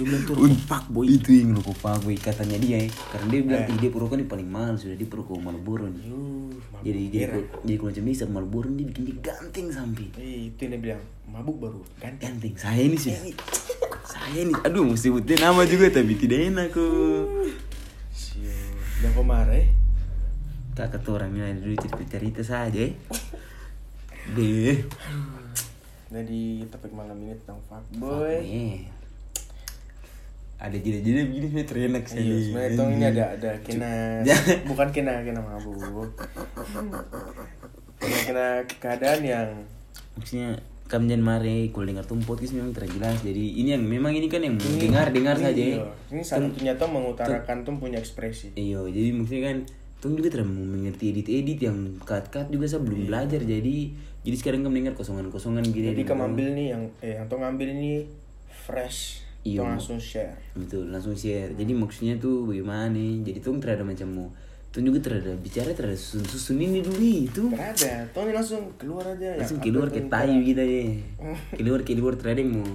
Dia 0.00 0.04
bilang 0.06 0.22
tuh 0.24 0.34
rokok 0.38 0.60
fuckboy. 0.64 1.04
Itu 1.10 1.30
yang 1.34 1.50
rokok 1.58 1.76
fuckboy 1.76 2.16
katanya 2.16 2.56
dia 2.56 2.76
ya. 2.80 2.88
Karena 3.10 3.26
dia 3.28 3.40
bilang 3.42 3.62
Eh. 3.62 3.70
"Ih, 3.70 3.78
dia 3.78 3.90
perokok 3.90 4.14
ini 4.16 4.24
paling 4.24 4.48
mahal 4.48 4.74
sudah 4.78 4.96
dia 4.96 5.08
perokok 5.10 5.36
Marlboro 5.36 5.86
nih. 5.90 6.04
Jadi 6.80 7.02
merah. 7.12 7.44
jadi 7.60 7.76
kalau 7.76 7.90
macam 7.92 8.04
bisa 8.08 8.24
Marlboro 8.24 8.68
dia 8.72 8.86
bikin 8.88 9.02
dia 9.04 9.16
ganteng 9.20 9.66
sampai. 9.68 10.06
Eh, 10.16 10.48
itu 10.48 10.58
yang 10.64 10.72
dia 10.72 10.80
bilang 10.80 11.02
mabuk 11.28 11.56
baru 11.60 11.80
ganti. 12.00 12.24
Ganteng. 12.24 12.52
Saya 12.56 12.80
ini 12.80 12.96
sih. 12.96 13.12
Saya 14.06 14.38
ini 14.40 14.52
aduh 14.56 14.88
mesti 14.88 15.12
sebutin 15.12 15.38
nama 15.38 15.62
juga 15.68 15.92
tapi 15.92 16.16
tidak 16.16 16.48
enak 16.48 16.68
kok. 16.72 17.24
Kau 19.10 19.24
marah 19.26 19.56
eh? 19.56 19.68
Kakak 20.72 21.02
tuh 21.04 21.18
orangnya 21.18 21.44
ada 21.44 21.60
dulu 21.60 21.76
cerita-cerita 21.76 22.40
saja 22.40 22.88
Deh. 24.30 24.78
Jadi 26.10 26.42
topik 26.70 26.92
malam 26.94 27.18
ini 27.22 27.34
tentang 27.42 27.58
fuckboy. 27.66 28.38
Fuckboy. 28.38 28.86
Ada 30.60 30.76
jeda-jeda 30.76 31.24
begini 31.24 31.46
sebenarnya 31.48 31.70
terenak 31.72 32.04
sih. 32.04 32.20
Iya, 32.20 32.36
sebenarnya 32.44 32.70
tong 32.76 32.90
ini 32.92 33.04
ada 33.08 33.24
ada 33.32 33.50
kena 33.64 33.92
Jangan. 34.28 34.56
bukan 34.68 34.88
kena 34.92 35.14
kena 35.24 35.40
mabuk. 35.40 36.12
Kena 37.96 38.18
kena 38.28 38.48
keadaan 38.76 39.20
yang 39.24 39.48
Maksudnya 40.20 40.60
kamu 40.90 41.06
jangan 41.06 41.24
mari 41.24 41.70
kalau 41.70 41.86
dengar 41.86 42.02
tuh 42.02 42.18
podcast 42.26 42.52
memang 42.58 42.74
terjelas 42.74 43.22
jadi 43.22 43.44
ini 43.62 43.78
yang 43.78 43.84
memang 43.86 44.10
ini 44.10 44.26
kan 44.26 44.42
yang 44.42 44.58
dengar 44.58 45.14
dengar 45.14 45.38
saja 45.38 45.62
Iya. 45.62 45.86
Ini 46.12 46.22
satunya 46.22 46.74
tuh 46.76 46.90
mengutarakan 46.90 47.62
tuh 47.62 47.78
punya 47.78 47.96
ekspresi. 48.02 48.52
Iya, 48.58 48.84
jadi 48.90 49.10
maksudnya 49.14 49.42
kan 49.54 49.58
Tung 50.00 50.16
juga 50.16 50.32
tidak 50.32 50.48
mau 50.48 50.64
mengerti 50.64 51.12
edit-edit 51.12 51.58
yang 51.60 51.76
cut-cut 52.08 52.48
juga 52.48 52.64
saya 52.64 52.80
belum 52.80 53.12
belajar 53.12 53.44
jadi 53.44 53.76
jadi 54.20 54.36
sekarang 54.36 54.60
kamu 54.60 54.74
dengar 54.78 54.94
kosongan-kosongan 54.94 55.64
gitu 55.66 55.86
Jadi 55.86 56.02
kamu 56.02 56.22
ambil 56.26 56.46
nih 56.52 56.66
yang 56.70 56.82
eh 57.00 57.14
yang 57.14 57.24
tuh 57.24 57.38
ngambil 57.38 57.68
ini 57.70 58.04
fresh. 58.48 59.24
Iya. 59.40 59.64
Langsung 59.64 59.96
share. 59.96 60.36
betul 60.52 60.84
langsung 60.86 61.14
share 61.14 61.48
jadi 61.54 61.72
maksudnya 61.72 62.14
tuh 62.16 62.44
bagaimana 62.44 62.92
nih 62.92 63.24
jadi 63.24 63.38
tuh 63.40 63.56
terhadap 63.56 63.88
macam 63.88 64.08
mau 64.10 64.28
tuh 64.68 64.84
juga 64.84 65.00
terhadap 65.00 65.40
bicara 65.40 65.72
terhadap 65.72 65.96
susun 65.96 66.20
susun 66.22 66.60
ini 66.60 66.78
dulu 66.78 67.00
itu 67.00 67.48
Berada, 67.48 68.04
tuh 68.06 68.20
ini 68.22 68.32
langsung 68.32 68.68
keluar 68.76 69.02
aja 69.08 69.32
ya. 69.32 69.40
langsung 69.40 69.56
keluar 69.58 69.88
ke 69.88 70.04
tayu 70.06 70.44
gitu 70.44 70.60
aja 70.60 70.80
keluar 71.58 71.80
keluar 71.80 72.14
trading 72.14 72.52
mau 72.52 72.68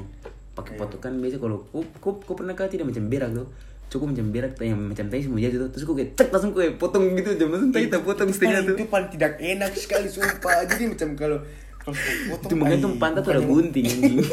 pakai 0.51 0.73
Iya. 0.73 0.81
patokan 0.81 1.13
biasa 1.19 1.37
kalau 1.37 1.61
kau 1.69 1.85
kau 1.95 2.17
kau 2.17 2.33
pernah 2.33 2.51
kah 2.51 2.65
tidak 2.65 2.89
macam 2.89 3.05
berak 3.05 3.29
tuh 3.29 3.45
cukup 3.87 4.11
macam 4.11 4.25
berak 4.29 4.51
tuh 4.53 4.65
yang 4.65 4.79
macam 4.79 5.05
tai 5.07 5.21
semua 5.21 5.39
jatuh. 5.39 5.59
Tuh 5.65 5.69
terus 5.71 5.83
kau 5.83 5.95
kayak 5.95 6.11
tek 6.13 6.29
langsung 6.29 6.51
kayak 6.51 6.75
potong 6.75 7.13
gitu 7.13 7.29
jam 7.35 7.49
langsung 7.49 7.71
tai 7.71 7.87
tak 7.87 8.01
potong 8.01 8.29
setengah 8.29 8.61
tuh. 8.63 8.75
Itu 8.75 8.85
paling 8.87 9.09
tidak 9.11 9.31
enak 9.37 9.71
sekali 9.73 10.07
sumpah. 10.07 10.65
Jadi 10.67 10.83
macam 10.91 11.09
kalau 11.15 11.37
potong 12.29 12.49
itu 12.49 12.55
makanya 12.57 12.79
tuh 12.81 12.91
pantat 12.97 13.21
tuh 13.21 13.31
ada 13.33 13.43
gunting 13.43 13.85
anjing. 13.85 14.17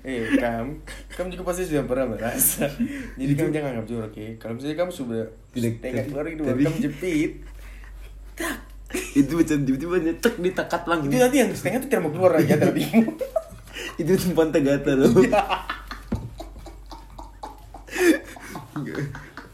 Eh, 0.00 0.32
kamu, 0.32 0.80
kamu 1.12 1.28
juga 1.36 1.52
pasti 1.52 1.68
sudah 1.68 1.84
pernah 1.84 2.16
merasa. 2.16 2.64
Jadi 3.20 3.32
kamu 3.36 3.52
jangan 3.52 3.68
anggap 3.76 3.86
jorok 3.86 4.12
ya. 4.16 4.28
Kalau 4.40 4.56
misalnya 4.56 4.76
kamu 4.80 4.92
sudah 4.96 5.22
Tidak, 5.52 5.72
tapi- 5.76 6.08
keluar 6.08 6.24
tapi- 6.24 6.64
kamu 6.64 6.78
jepit, 6.80 7.30
itu 9.12 9.32
macam 9.36 9.56
tiba-tiba 9.62 9.96
nyetek 10.02 10.34
di 10.40 10.50
takat 10.50 10.82
lang 10.86 11.00
itu 11.04 11.14
nanti 11.14 11.36
yang 11.38 11.50
setengah 11.52 11.78
itu 11.84 11.86
tidak 11.92 12.02
mau 12.02 12.10
keluar 12.10 12.32
aja 12.38 12.54
dari 12.58 12.82
itu 14.00 14.10
tuh 14.16 14.32
pantat 14.34 14.62
gatal 14.64 14.96
loh 14.98 15.12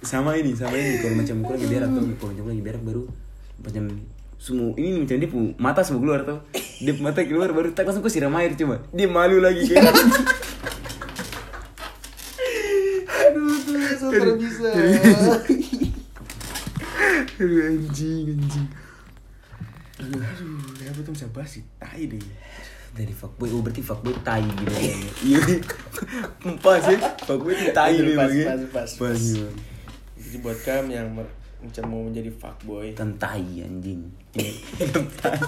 sama 0.02 0.37
ini 0.38 0.52
sama 0.54 0.76
ini 0.76 1.02
kalau 1.02 1.14
macam 1.18 1.37
aku 1.42 1.52
lagi 1.56 1.66
berak 1.66 1.88
tuh 1.90 2.02
kalau 2.21 2.30
macam 2.35 2.47
lagi 2.52 2.62
berak 2.62 2.83
baru 2.85 3.02
macam 3.64 3.85
semua 4.37 4.71
ini 4.76 4.88
macam 5.02 5.16
dia 5.16 5.28
pu 5.33 5.38
mata 5.56 5.80
semua 5.80 6.00
keluar 6.04 6.21
tuh 6.23 6.38
dia 6.85 6.92
mata 7.00 7.25
keluar 7.25 7.50
baru 7.50 7.73
tak 7.73 7.88
langsung 7.88 8.04
aku 8.04 8.12
siram 8.12 8.37
air 8.37 8.52
cuma 8.54 8.85
dia 8.92 9.09
malu 9.09 9.40
lagi 9.40 9.64
kayak 9.66 9.95
Aduh, 13.26 13.59
tuh, 13.99 14.11
tidak 14.12 14.37
bisa. 14.38 14.71
aduh 17.37 17.61
anjing 17.68 18.33
anjing 18.33 18.68
Aduh, 19.97 20.21
kenapa 20.76 21.00
tuh 21.00 21.12
bisa 21.16 21.26
basi? 21.33 21.64
Tai 21.80 22.04
deh. 22.04 22.21
Dari 22.95 23.12
fuckboy 23.12 23.49
oh 23.50 23.61
berarti 23.64 23.83
fuckboy 23.83 24.14
tai 24.23 24.45
gitu 24.45 24.71
kayaknya. 24.71 25.11
iya 25.28 25.43
pas 26.62 26.83
ya 26.87 26.99
fuckboy 27.25 27.52
itu 27.57 27.64
tai 27.75 27.97
ya. 27.99 28.14
pas, 28.14 28.31
pas, 28.31 28.61
pas. 28.71 28.90
pas 28.95 29.19
memang. 29.19 29.55
Jadi 30.16 30.37
buat 30.43 30.59
kamu 30.62 30.90
yang 30.90 31.09
macam 31.57 31.85
mau 31.88 32.02
menjadi 32.05 32.31
fuckboy, 32.35 32.93
kan 32.93 33.11
tai 33.16 33.43
anjing 33.64 34.07
Kan 34.76 35.05
tai 35.23 35.40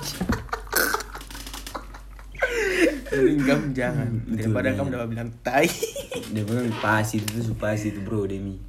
mending 3.08 3.40
kamu 3.42 3.66
jangan. 3.74 4.08
Daripada 4.30 4.68
kamu 4.76 4.88
udah 4.94 5.08
bilang 5.08 5.30
tai. 5.42 5.66
dia 6.28 6.42
bilang 6.44 6.68
pas 6.78 7.04
itu 7.08 7.24
tuh 7.24 7.56
pas 7.56 7.76
itu 7.78 7.98
bro 8.04 8.28
demi 8.28 8.60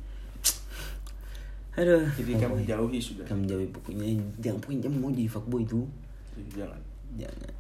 aduh 1.80 2.04
Jadi 2.12 2.36
kamu 2.36 2.68
jauhi 2.68 3.00
sudah. 3.00 3.24
kamu 3.24 3.48
jauhi 3.48 3.68
pokoknya 3.72 4.20
jangan 4.44 4.60
pokoknya 4.60 4.92
mau 4.92 5.12
jadi 5.16 5.32
fuckboy 5.32 5.64
itu 5.64 5.88
Jadi 6.36 6.50
jangan. 6.60 6.82
jangan 7.16 7.52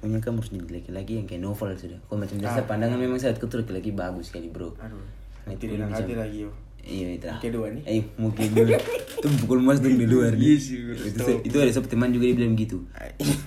pokoknya 0.00 0.18
kamu 0.18 0.36
harus 0.36 0.50
jadi 0.50 0.70
laki-laki 0.74 1.12
yang 1.14 1.26
kayak 1.26 1.42
novel 1.42 1.70
sudah 1.74 2.00
kalau 2.02 2.18
macam 2.18 2.36
biasa 2.36 2.56
Ah. 2.56 2.64
pandangan 2.64 2.96
memang 2.96 3.18
saat 3.18 3.36
ketua 3.36 3.60
laki-laki 3.60 3.90
bagus 3.90 4.28
sekali 4.28 4.48
bro 4.48 4.72
Aduh. 4.78 4.96
Nah, 5.42 5.54
Tidak 5.54 5.72
itu 5.72 5.82
macam- 5.82 5.96
hati 5.98 6.14
lagi 6.14 6.38
yo. 6.40 6.50
Iya 6.80 7.08
itu. 7.12 7.26
Kedua 7.42 7.66
nih. 7.70 7.82
Eh 7.84 8.02
mungkin 8.14 8.48
dulu. 8.50 8.72
Itu 8.72 9.26
pukul 9.38 9.60
mas 9.60 9.78
dong 9.78 9.94
di 9.94 10.04
luar 10.04 10.32
nih. 10.32 10.40
Iya 10.42 10.56
sih, 10.56 10.78
itu, 11.06 11.24
itu 11.42 11.56
ada 11.58 11.68
satu 11.70 11.86
teman 11.86 12.08
juga 12.08 12.24
dia 12.24 12.32
bilang 12.34 12.56
gitu. 12.56 12.88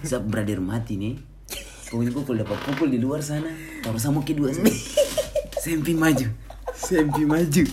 Sab 0.03 0.24
brother 0.24 0.57
mati 0.60 0.93
nih. 0.95 1.17
Pokoknya 1.88 2.13
kalau 2.15 2.38
dapat 2.39 2.57
pukul 2.63 2.88
di 2.88 2.98
luar 2.98 3.22
sana, 3.22 3.50
taruh 3.79 3.98
sama 3.98 4.22
kedua 4.22 4.50
sana. 4.51 4.69
Sempi 5.55 5.93
maju. 5.93 6.29
Sempi 6.75 7.24
maju. 7.24 7.63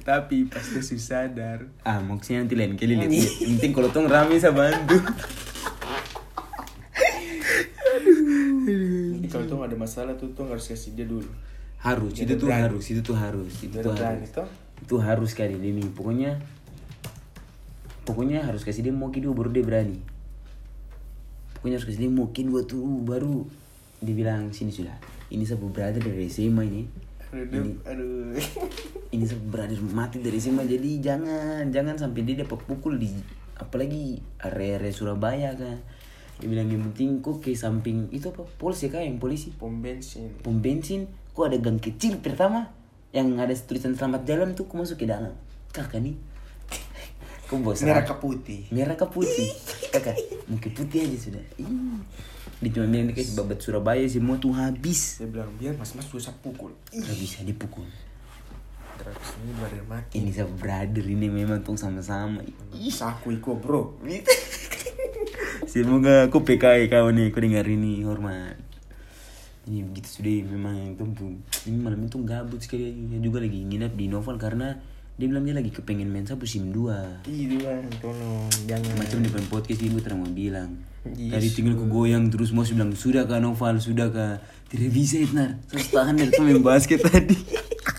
Tapi 0.00 0.46
pas 0.46 0.64
dia 0.64 0.80
sudah 0.80 1.02
sadar. 1.04 1.58
Ah, 1.82 1.98
maksudnya 2.00 2.42
nanti 2.42 2.54
lain 2.54 2.74
kali 2.74 2.94
lihat. 2.96 3.10
Yang 3.10 3.28
penting 3.52 3.72
kalau 3.72 3.88
tong 3.88 4.06
rame 4.06 4.34
saya 4.34 4.50
bantu. 4.50 4.98
Nanti 9.08 9.28
kalau 9.28 9.44
tuh 9.44 9.58
ada 9.60 9.67
masalah 9.78 10.18
tuh 10.18 10.34
tuh 10.34 10.50
harus 10.50 10.66
kasih 10.66 10.98
dia 10.98 11.06
dulu. 11.06 11.24
Harus, 11.78 12.18
Dia 12.18 12.26
itu 12.26 12.34
tuh 12.34 12.50
berani. 12.50 12.62
harus, 12.66 12.84
itu 12.90 13.00
tuh 13.06 13.14
harus, 13.14 13.54
itu 13.62 13.70
Dia 13.78 13.86
tuh 13.86 13.94
berani, 13.94 14.18
harus. 14.26 14.30
toh? 14.34 14.48
Itu 14.82 14.94
harus 14.98 15.30
kali 15.30 15.54
demi. 15.54 15.86
Pokoknya 15.86 16.42
pokoknya 18.02 18.40
harus 18.42 18.64
kasih 18.64 18.82
dia 18.82 18.94
mau 18.94 19.12
dulu 19.12 19.44
baru 19.44 19.50
dia 19.54 19.64
berani. 19.64 19.98
Pokoknya 21.54 21.78
harus 21.78 21.86
kasih 21.86 22.00
dia 22.06 22.10
mau 22.10 22.26
dua 22.30 22.60
tuh 22.66 22.82
baru 23.04 23.46
dia 24.02 24.14
bilang 24.14 24.50
sini 24.50 24.70
sudah. 24.74 24.94
Ini 25.28 25.44
saya 25.44 25.60
brother 25.60 26.00
dari 26.00 26.26
SMA 26.26 26.62
ini. 26.66 26.82
Aduh, 27.28 27.44
Ini, 27.60 27.70
aduh. 27.84 28.32
ini 29.14 29.24
saya 29.28 29.36
brother 29.44 29.76
mati 29.92 30.18
dari 30.24 30.40
SMA 30.40 30.64
jadi 30.64 30.90
jangan 30.98 31.68
jangan 31.68 31.94
sampai 32.00 32.24
dia 32.24 32.40
dapat 32.40 32.56
pukul 32.64 32.96
di 32.96 33.12
apalagi 33.54 34.18
area-area 34.40 34.90
Surabaya 34.90 35.52
kan. 35.54 35.78
Dia 36.38 36.46
bilang 36.46 36.66
yang 36.66 36.82
penting 36.84 37.18
kok 37.18 37.38
ke 37.38 37.50
samping 37.52 38.06
itu 38.08 38.28
apa 38.28 38.46
polisi 38.54 38.86
kah 38.86 38.98
yang 38.98 39.18
polisi 39.18 39.50
Pom 39.50 39.78
bensin. 39.78 40.30
pom 40.38 40.58
bensin 40.58 41.04
kok 41.28 41.44
ada 41.44 41.58
gang 41.58 41.76
kecil 41.76 42.18
pertama 42.18 42.70
yang 43.10 43.34
ada 43.36 43.50
tulisan 43.52 43.92
selamat 43.92 44.22
jalan 44.22 44.48
tuh 44.52 44.64
kok 44.64 44.76
masuk 44.76 44.96
ke 44.96 45.06
dalam 45.06 45.34
kakak 45.68 45.98
nih 45.98 46.14
kok 47.44 47.58
bos 47.58 47.80
Merah 47.80 48.02
ke 48.02 48.14
putih. 48.14 48.68
merah 48.68 48.92
ke 48.92 49.02
putih 49.04 49.50
kakak 49.88 50.14
ke 50.54 50.68
putih 50.70 51.00
aja 51.02 51.18
sudah 51.18 51.44
Ih. 51.56 51.66
dia 52.58 52.70
cuma 52.70 52.86
bilang 52.86 53.08
dia 53.08 53.16
kasih 53.16 53.34
babat 53.34 53.58
Surabaya 53.58 54.04
semua 54.04 54.36
tuh 54.36 54.52
habis 54.52 55.18
Dia 55.18 55.26
bilang 55.26 55.50
biar 55.56 55.74
mas 55.74 55.90
mas 55.92 56.04
susah 56.04 56.34
pukul. 56.36 56.70
nggak 56.88 57.16
bisa 57.16 57.42
dipukul 57.42 57.88
Terus 58.94 59.14
ini 59.38 59.52
brother 59.54 59.82
mati. 59.86 60.12
ini 60.16 60.28
saya 60.28 60.46
brother 60.48 61.02
ini 61.02 61.26
memang 61.26 61.62
tuh 61.62 61.74
sama-sama 61.74 62.42
Ih, 62.70 62.92
aku 62.92 63.32
iko 63.32 63.56
bro. 63.56 63.94
semoga 65.68 66.26
aku 66.26 66.42
PKI 66.42 66.88
kau 66.88 67.08
nih 67.08 67.28
kau 67.28 67.40
dengar 67.40 67.64
ini 67.64 68.00
hormat 68.02 68.56
ini 69.68 69.84
begitu 69.84 70.08
sudah 70.08 70.48
memang 70.48 70.96
tuh 70.96 71.36
ini 71.64 71.76
malam 71.76 72.00
itu 72.02 72.16
gabut 72.24 72.56
sekali 72.58 72.88
dia 73.06 73.20
juga 73.20 73.44
lagi 73.44 73.60
nginep 73.62 73.92
di 73.92 74.08
Novel 74.08 74.40
karena 74.40 74.80
dia 75.18 75.26
bilang 75.26 75.44
dia 75.44 75.52
lagi 75.52 75.68
kepengen 75.68 76.08
main 76.08 76.24
sapu 76.24 76.46
sim 76.46 76.70
2 76.70 77.26
Ih, 77.26 77.58
bang, 77.58 77.84
tolong 77.98 78.46
jangan. 78.64 78.94
macam 78.96 79.18
di 79.18 79.26
depan 79.28 79.44
podcast 79.50 79.80
ibu 79.82 79.98
terang 80.00 80.24
mau 80.24 80.30
bilang 80.30 80.72
Yes. 81.08 81.30
tadi 81.30 81.48
tinggal 81.54 81.78
ku 81.78 81.86
goyang 81.88 82.28
terus 82.28 82.50
mau 82.50 82.66
bilang 82.66 82.92
sudah 82.92 83.24
kah 83.24 83.40
Noval 83.40 83.80
sudah 83.80 84.10
kah 84.10 84.42
tidak 84.68 84.90
bisa 84.92 85.22
Itnar 85.22 85.56
terus 85.70 85.88
tahan 85.88 86.16
dari 86.16 86.28
tuh 86.28 86.44
main 86.44 86.60
basket 86.60 87.00
tadi 87.00 87.38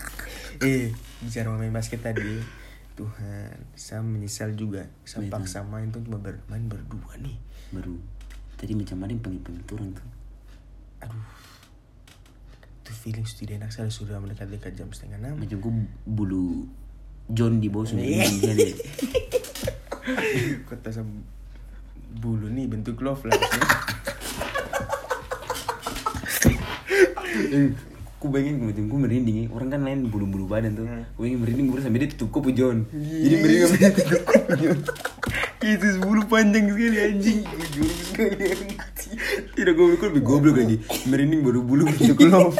eh, 0.62 0.92
bicara 1.20 1.48
main 1.52 1.72
basket 1.72 2.00
tadi. 2.00 2.60
Tuhan, 2.92 3.56
saya 3.72 4.04
menyesal 4.04 4.52
juga. 4.52 4.84
Saya 5.08 5.24
paksa 5.32 5.64
main 5.64 5.88
tuh 5.88 6.04
cuma 6.04 6.20
bermain 6.20 6.60
berdua 6.68 7.16
nih. 7.16 7.32
Baru 7.70 7.96
tadi 8.54 8.72
macam 8.72 9.00
ada 9.00 9.10
yang 9.10 9.20
panggil 9.20 9.40
panggil 9.40 9.64
turun 9.64 9.88
tuh 9.90 10.08
Aduh. 11.00 11.24
Tuh 12.82 12.94
feeling 12.94 13.24
sudah 13.24 13.56
enak 13.56 13.70
saya 13.70 13.88
sudah 13.88 14.18
mendekat-dekat 14.18 14.74
jam 14.74 14.90
setengah 14.90 15.16
enam. 15.18 15.38
macam 15.38 15.58
ku 15.58 15.70
bulu 16.04 16.68
John 17.26 17.56
di 17.56 17.66
bawah 17.66 17.86
sudah 17.86 18.02
Iya. 18.02 18.26
meninggal 18.26 18.56
ya. 18.58 18.74
Kota 20.68 20.90
bulu 22.12 22.46
nih 22.46 22.66
bentuk 22.66 22.98
love 22.98 23.22
lah. 23.22 23.32
maksudnya. 23.32 23.68
Eh, 27.50 27.70
ku 28.16 28.28
bayangin 28.28 28.60
macam 28.60 28.84
ku 28.84 28.96
merinding 28.98 29.36
ya. 29.38 29.46
orang 29.48 29.68
kan 29.70 29.80
lain 29.80 30.00
bulu-bulu 30.06 30.44
badan 30.44 30.74
tuh 30.74 30.84
Hmm. 30.84 31.06
ku 31.14 31.22
bayangin 31.22 31.40
merinding 31.40 31.66
baru 31.66 31.80
sampai 31.80 31.98
dia 31.98 32.10
tutup 32.10 32.28
kupu 32.30 32.50
John 32.50 32.84
jadi 32.92 33.34
merinding 33.38 33.64
sampai 33.64 33.80
dia 33.80 33.90
tutup 33.94 34.22
kupu 34.22 34.52
John 34.58 34.78
itu 35.60 35.86
bulu 36.00 36.24
panjang 36.24 36.72
sekali 36.72 36.98
anjing 36.98 37.40
Jujur 37.44 37.88
sekali 37.92 38.44
anjing. 38.48 39.16
tidak 39.52 39.74
goblok 39.76 40.02
lebih 40.08 40.22
goblok 40.24 40.56
lagi 40.56 40.76
merinding 41.04 41.44
baru 41.44 41.60
bulu 41.60 41.84
bentuk 41.84 42.16
love 42.32 42.56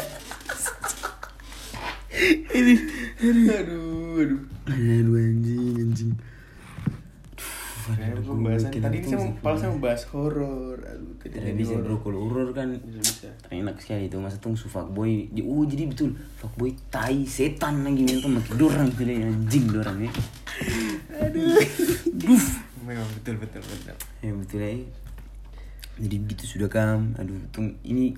ini 2.53 2.75
aduh, 3.21 4.21
aduh. 4.21 4.39
aduh 4.69 5.15
anjing 5.17 5.75
anjing 5.81 6.13
pembahasan 8.21 8.71
tadi 8.71 9.03
ini 9.03 9.07
saya 9.09 9.19
mau, 9.19 9.31
padahal 9.43 9.57
saya 9.59 9.69
mau 9.73 9.81
bahas 9.83 10.03
horor. 10.13 10.77
Aduh, 10.79 11.11
tidak 11.19 11.59
bisa 11.59 11.75
horor. 11.75 11.83
bro 11.83 11.95
kalau 11.99 12.19
horor 12.29 12.49
kan 12.55 12.67
Bisa 12.79 13.27
bisa. 13.27 13.29
enak 13.51 13.75
sekali 13.83 14.07
itu 14.07 14.15
masa 14.21 14.37
tuh 14.39 14.55
su 14.55 14.71
fuckboy 14.71 15.27
di 15.27 15.41
oh 15.43 15.65
jadi 15.67 15.89
betul 15.91 16.15
fuckboy 16.39 16.71
tai 16.87 17.25
setan 17.27 17.83
lagi 17.83 18.07
itu 18.07 18.29
makin 18.31 18.53
dorang 18.55 18.87
tuh 18.95 19.03
dia, 19.03 19.27
anjing 19.27 19.65
dorang 19.67 19.97
ya 20.07 20.11
aduh 21.19 21.57
Duh. 22.15 22.60
Memang 22.91 23.09
betul 23.13 23.35
betul 23.37 23.61
betul. 23.61 23.95
ya 24.19 24.31
betul 24.33 24.59
ya 24.59 24.71
jadi 25.97 26.15
begitu 26.17 26.43
sudah 26.45 26.67
kam 26.67 27.15
aduh 27.15 27.39
tung 27.49 27.75
ini 27.81 28.15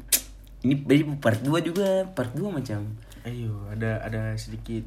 ini 0.61 0.73
jadi 0.79 1.03
part 1.15 1.37
2 1.37 1.51
juga 1.61 1.87
part 2.09 2.31
2 2.31 2.49
macam 2.49 2.81
Ayo, 3.23 3.55
ada 3.69 4.01
ada 4.01 4.35
sedikit 4.35 4.83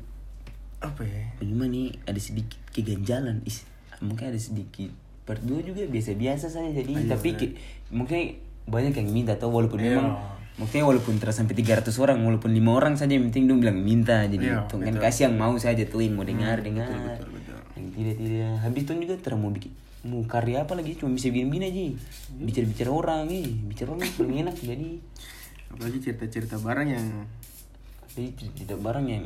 apa 0.78 1.00
ya? 1.02 1.24
bagaimana 1.36 1.70
nih 1.70 1.88
ada 2.02 2.18
sedikit 2.18 2.60
keganjalan 2.68 3.40
is 3.42 3.64
mungkin 3.98 4.28
ada 4.28 4.36
sedikit 4.38 4.92
part 5.22 5.40
2 5.40 5.62
juga 5.62 5.82
biasa-biasa 5.84 6.46
saja 6.46 6.68
jadi 6.68 6.92
Ayo, 6.92 7.08
tapi 7.08 7.28
ya. 7.30 7.38
ke- 7.38 7.54
mungkin 7.90 8.36
banyak 8.66 8.92
yang 8.94 9.08
minta 9.08 9.32
tau 9.34 9.48
walaupun 9.48 9.78
Iya. 9.78 9.94
memang 9.94 10.08
mungkin 10.56 10.82
walaupun 10.82 11.16
terus 11.16 11.32
sampai 11.34 11.52
300 11.54 11.92
orang 11.96 12.18
walaupun 12.18 12.48
lima 12.50 12.72
orang 12.72 12.92
saja 12.94 13.12
yang 13.12 13.24
penting 13.26 13.44
dong 13.46 13.60
bilang 13.60 13.78
minta 13.78 14.24
jadi 14.24 14.40
Iya, 14.42 14.58
tuh 14.66 14.80
kan 14.80 14.94
kasih 14.98 15.28
yang 15.28 15.36
mau 15.36 15.52
saja 15.56 15.84
tuh 15.84 16.00
yang 16.00 16.12
mau 16.12 16.24
dengar 16.24 16.58
Hmm, 16.58 16.66
dengar 16.66 16.88
betul, 16.88 17.04
betul, 17.06 17.28
betul. 17.30 17.45
Tidak 17.96 18.14
tidak 18.14 18.52
habis 18.60 18.82
tuh 18.84 18.94
juga 18.94 19.14
terus 19.16 19.38
mau 19.38 19.48
bikin 19.48 19.72
mau 20.04 20.20
karya 20.22 20.62
apa 20.62 20.76
lagi 20.76 20.94
cuma 20.94 21.10
bisa 21.10 21.28
bikin 21.28 21.48
aja 21.50 21.82
bicara 22.38 22.66
bicara 22.68 22.90
orang 22.92 23.24
eh 23.26 23.48
bicara 23.66 23.90
orang 23.90 24.06
paling 24.12 24.36
enak 24.44 24.54
jadi 24.54 24.90
Apalagi 25.66 25.98
cerita-cerita 25.98 26.56
barang 26.56 26.88
yang 26.88 27.06
jadi 28.08 28.30
tidak 28.54 28.78
barang 28.78 29.02
yang 29.04 29.24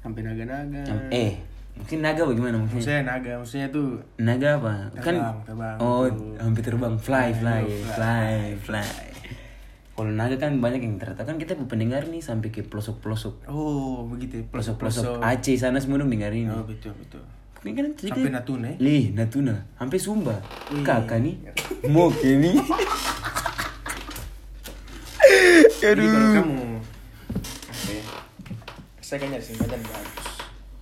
sampai 0.00 0.22
naga-naga. 0.22 0.80
yang- 0.80 1.12
eh 1.12 1.32
mungkin 1.76 1.98
naga 2.00 2.22
bagaimana 2.24 2.56
mungkin 2.56 2.80
Maksudnya 2.80 3.04
naga, 3.04 3.32
maksudnya 3.36 3.68
tuh 3.68 4.00
Naga 4.16 4.56
apa? 4.56 4.72
kan 4.96 5.12
Terbang, 5.12 5.36
terbang. 5.44 5.76
Oh, 5.76 6.08
Tuh. 6.08 6.34
hampir 6.40 6.62
terbang. 6.64 6.94
Fly, 6.96 7.28
fly, 7.36 7.62
Ayo, 7.62 7.76
fly, 7.92 8.34
fly. 8.56 8.88
Kalau 9.92 10.10
naga 10.10 10.36
kan 10.36 10.56
banyak 10.56 10.80
yang 10.80 10.96
ternyata 10.96 11.22
kan 11.22 11.36
kita 11.36 11.52
pendengar 11.62 12.04
nih 12.06 12.20
sampai 12.20 12.48
ke 12.48 12.64
pelosok-pelosok. 12.64 13.44
Oh, 13.46 14.08
begitu. 14.08 14.40
ya, 14.40 14.44
Pelosok-pelosok 14.48 15.20
Aceh 15.20 15.56
sana 15.56 15.76
semua 15.76 16.00
dong 16.00 16.08
dengar 16.08 16.32
ini. 16.32 16.48
Oh, 16.48 16.64
betul 16.64 16.96
betul. 16.96 17.20
Kan 17.74 17.90
tadi 17.92 18.08
Sampai 18.08 18.28
kan- 18.28 18.36
Natuna 18.38 18.66
ya? 18.70 18.76
Lih, 18.78 19.04
Natuna. 19.10 19.54
Sampai 19.74 19.98
Sumba. 19.98 20.36
Wih. 20.70 20.84
Kakak 20.84 21.18
nih. 21.18 21.34
Mau 21.88 22.12
nih. 22.12 22.54
Jadi 25.76 26.02
kalau 26.02 26.30
kamu 26.34 26.54
apa 27.66 27.90
ya? 27.90 28.02
Saya 28.98 29.16
kayaknya 29.18 29.38
ada 29.38 29.46
singkatan 29.46 29.78
yang 29.78 29.88
bagus. 29.88 30.26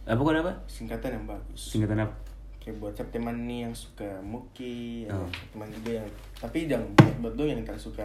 Apa 0.04 0.20
kok 0.20 0.32
apa? 0.34 0.52
Singkatan 0.66 1.10
yang 1.12 1.26
bagus. 1.26 1.60
Singkatan 1.66 1.98
apa? 2.00 2.14
Kayak 2.56 2.76
buat 2.80 2.92
siapa 2.96 3.10
teman 3.10 3.36
nih 3.44 3.68
yang 3.68 3.74
suka 3.76 4.08
muki, 4.20 5.04
Oh. 5.06 5.28
teman 5.52 5.68
juga 5.70 6.00
yang 6.00 6.08
tapi 6.34 6.64
jangan 6.64 6.88
buat 6.94 7.14
buat 7.20 7.34
dong 7.36 7.48
yang 7.50 7.60
tak 7.60 7.76
suka 7.76 8.04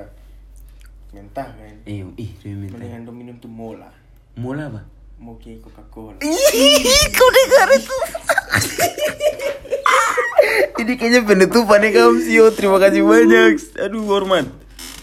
mentah 1.10 1.48
kan. 1.48 1.76
Eh, 1.84 2.04
ih, 2.04 2.32
minta. 2.46 2.76
Mendingan 2.76 3.08
minum 3.10 3.36
tuh 3.40 3.48
mola, 3.48 3.88
Mola 4.36 4.68
apa? 4.68 4.82
muki 5.20 5.60
Coca 5.60 5.84
Cola. 5.92 6.16
Kau 7.12 7.30
dengar 7.30 7.68
itu? 7.76 7.98
Ini 10.80 10.94
kayaknya 10.96 11.22
penutupan 11.28 11.84
ya 11.84 11.92
kamu 11.92 12.24
Sio. 12.24 12.46
Terima 12.56 12.80
kasih 12.80 13.04
banyak. 13.04 13.60
Aduh, 13.84 14.08
hormat. 14.08 14.48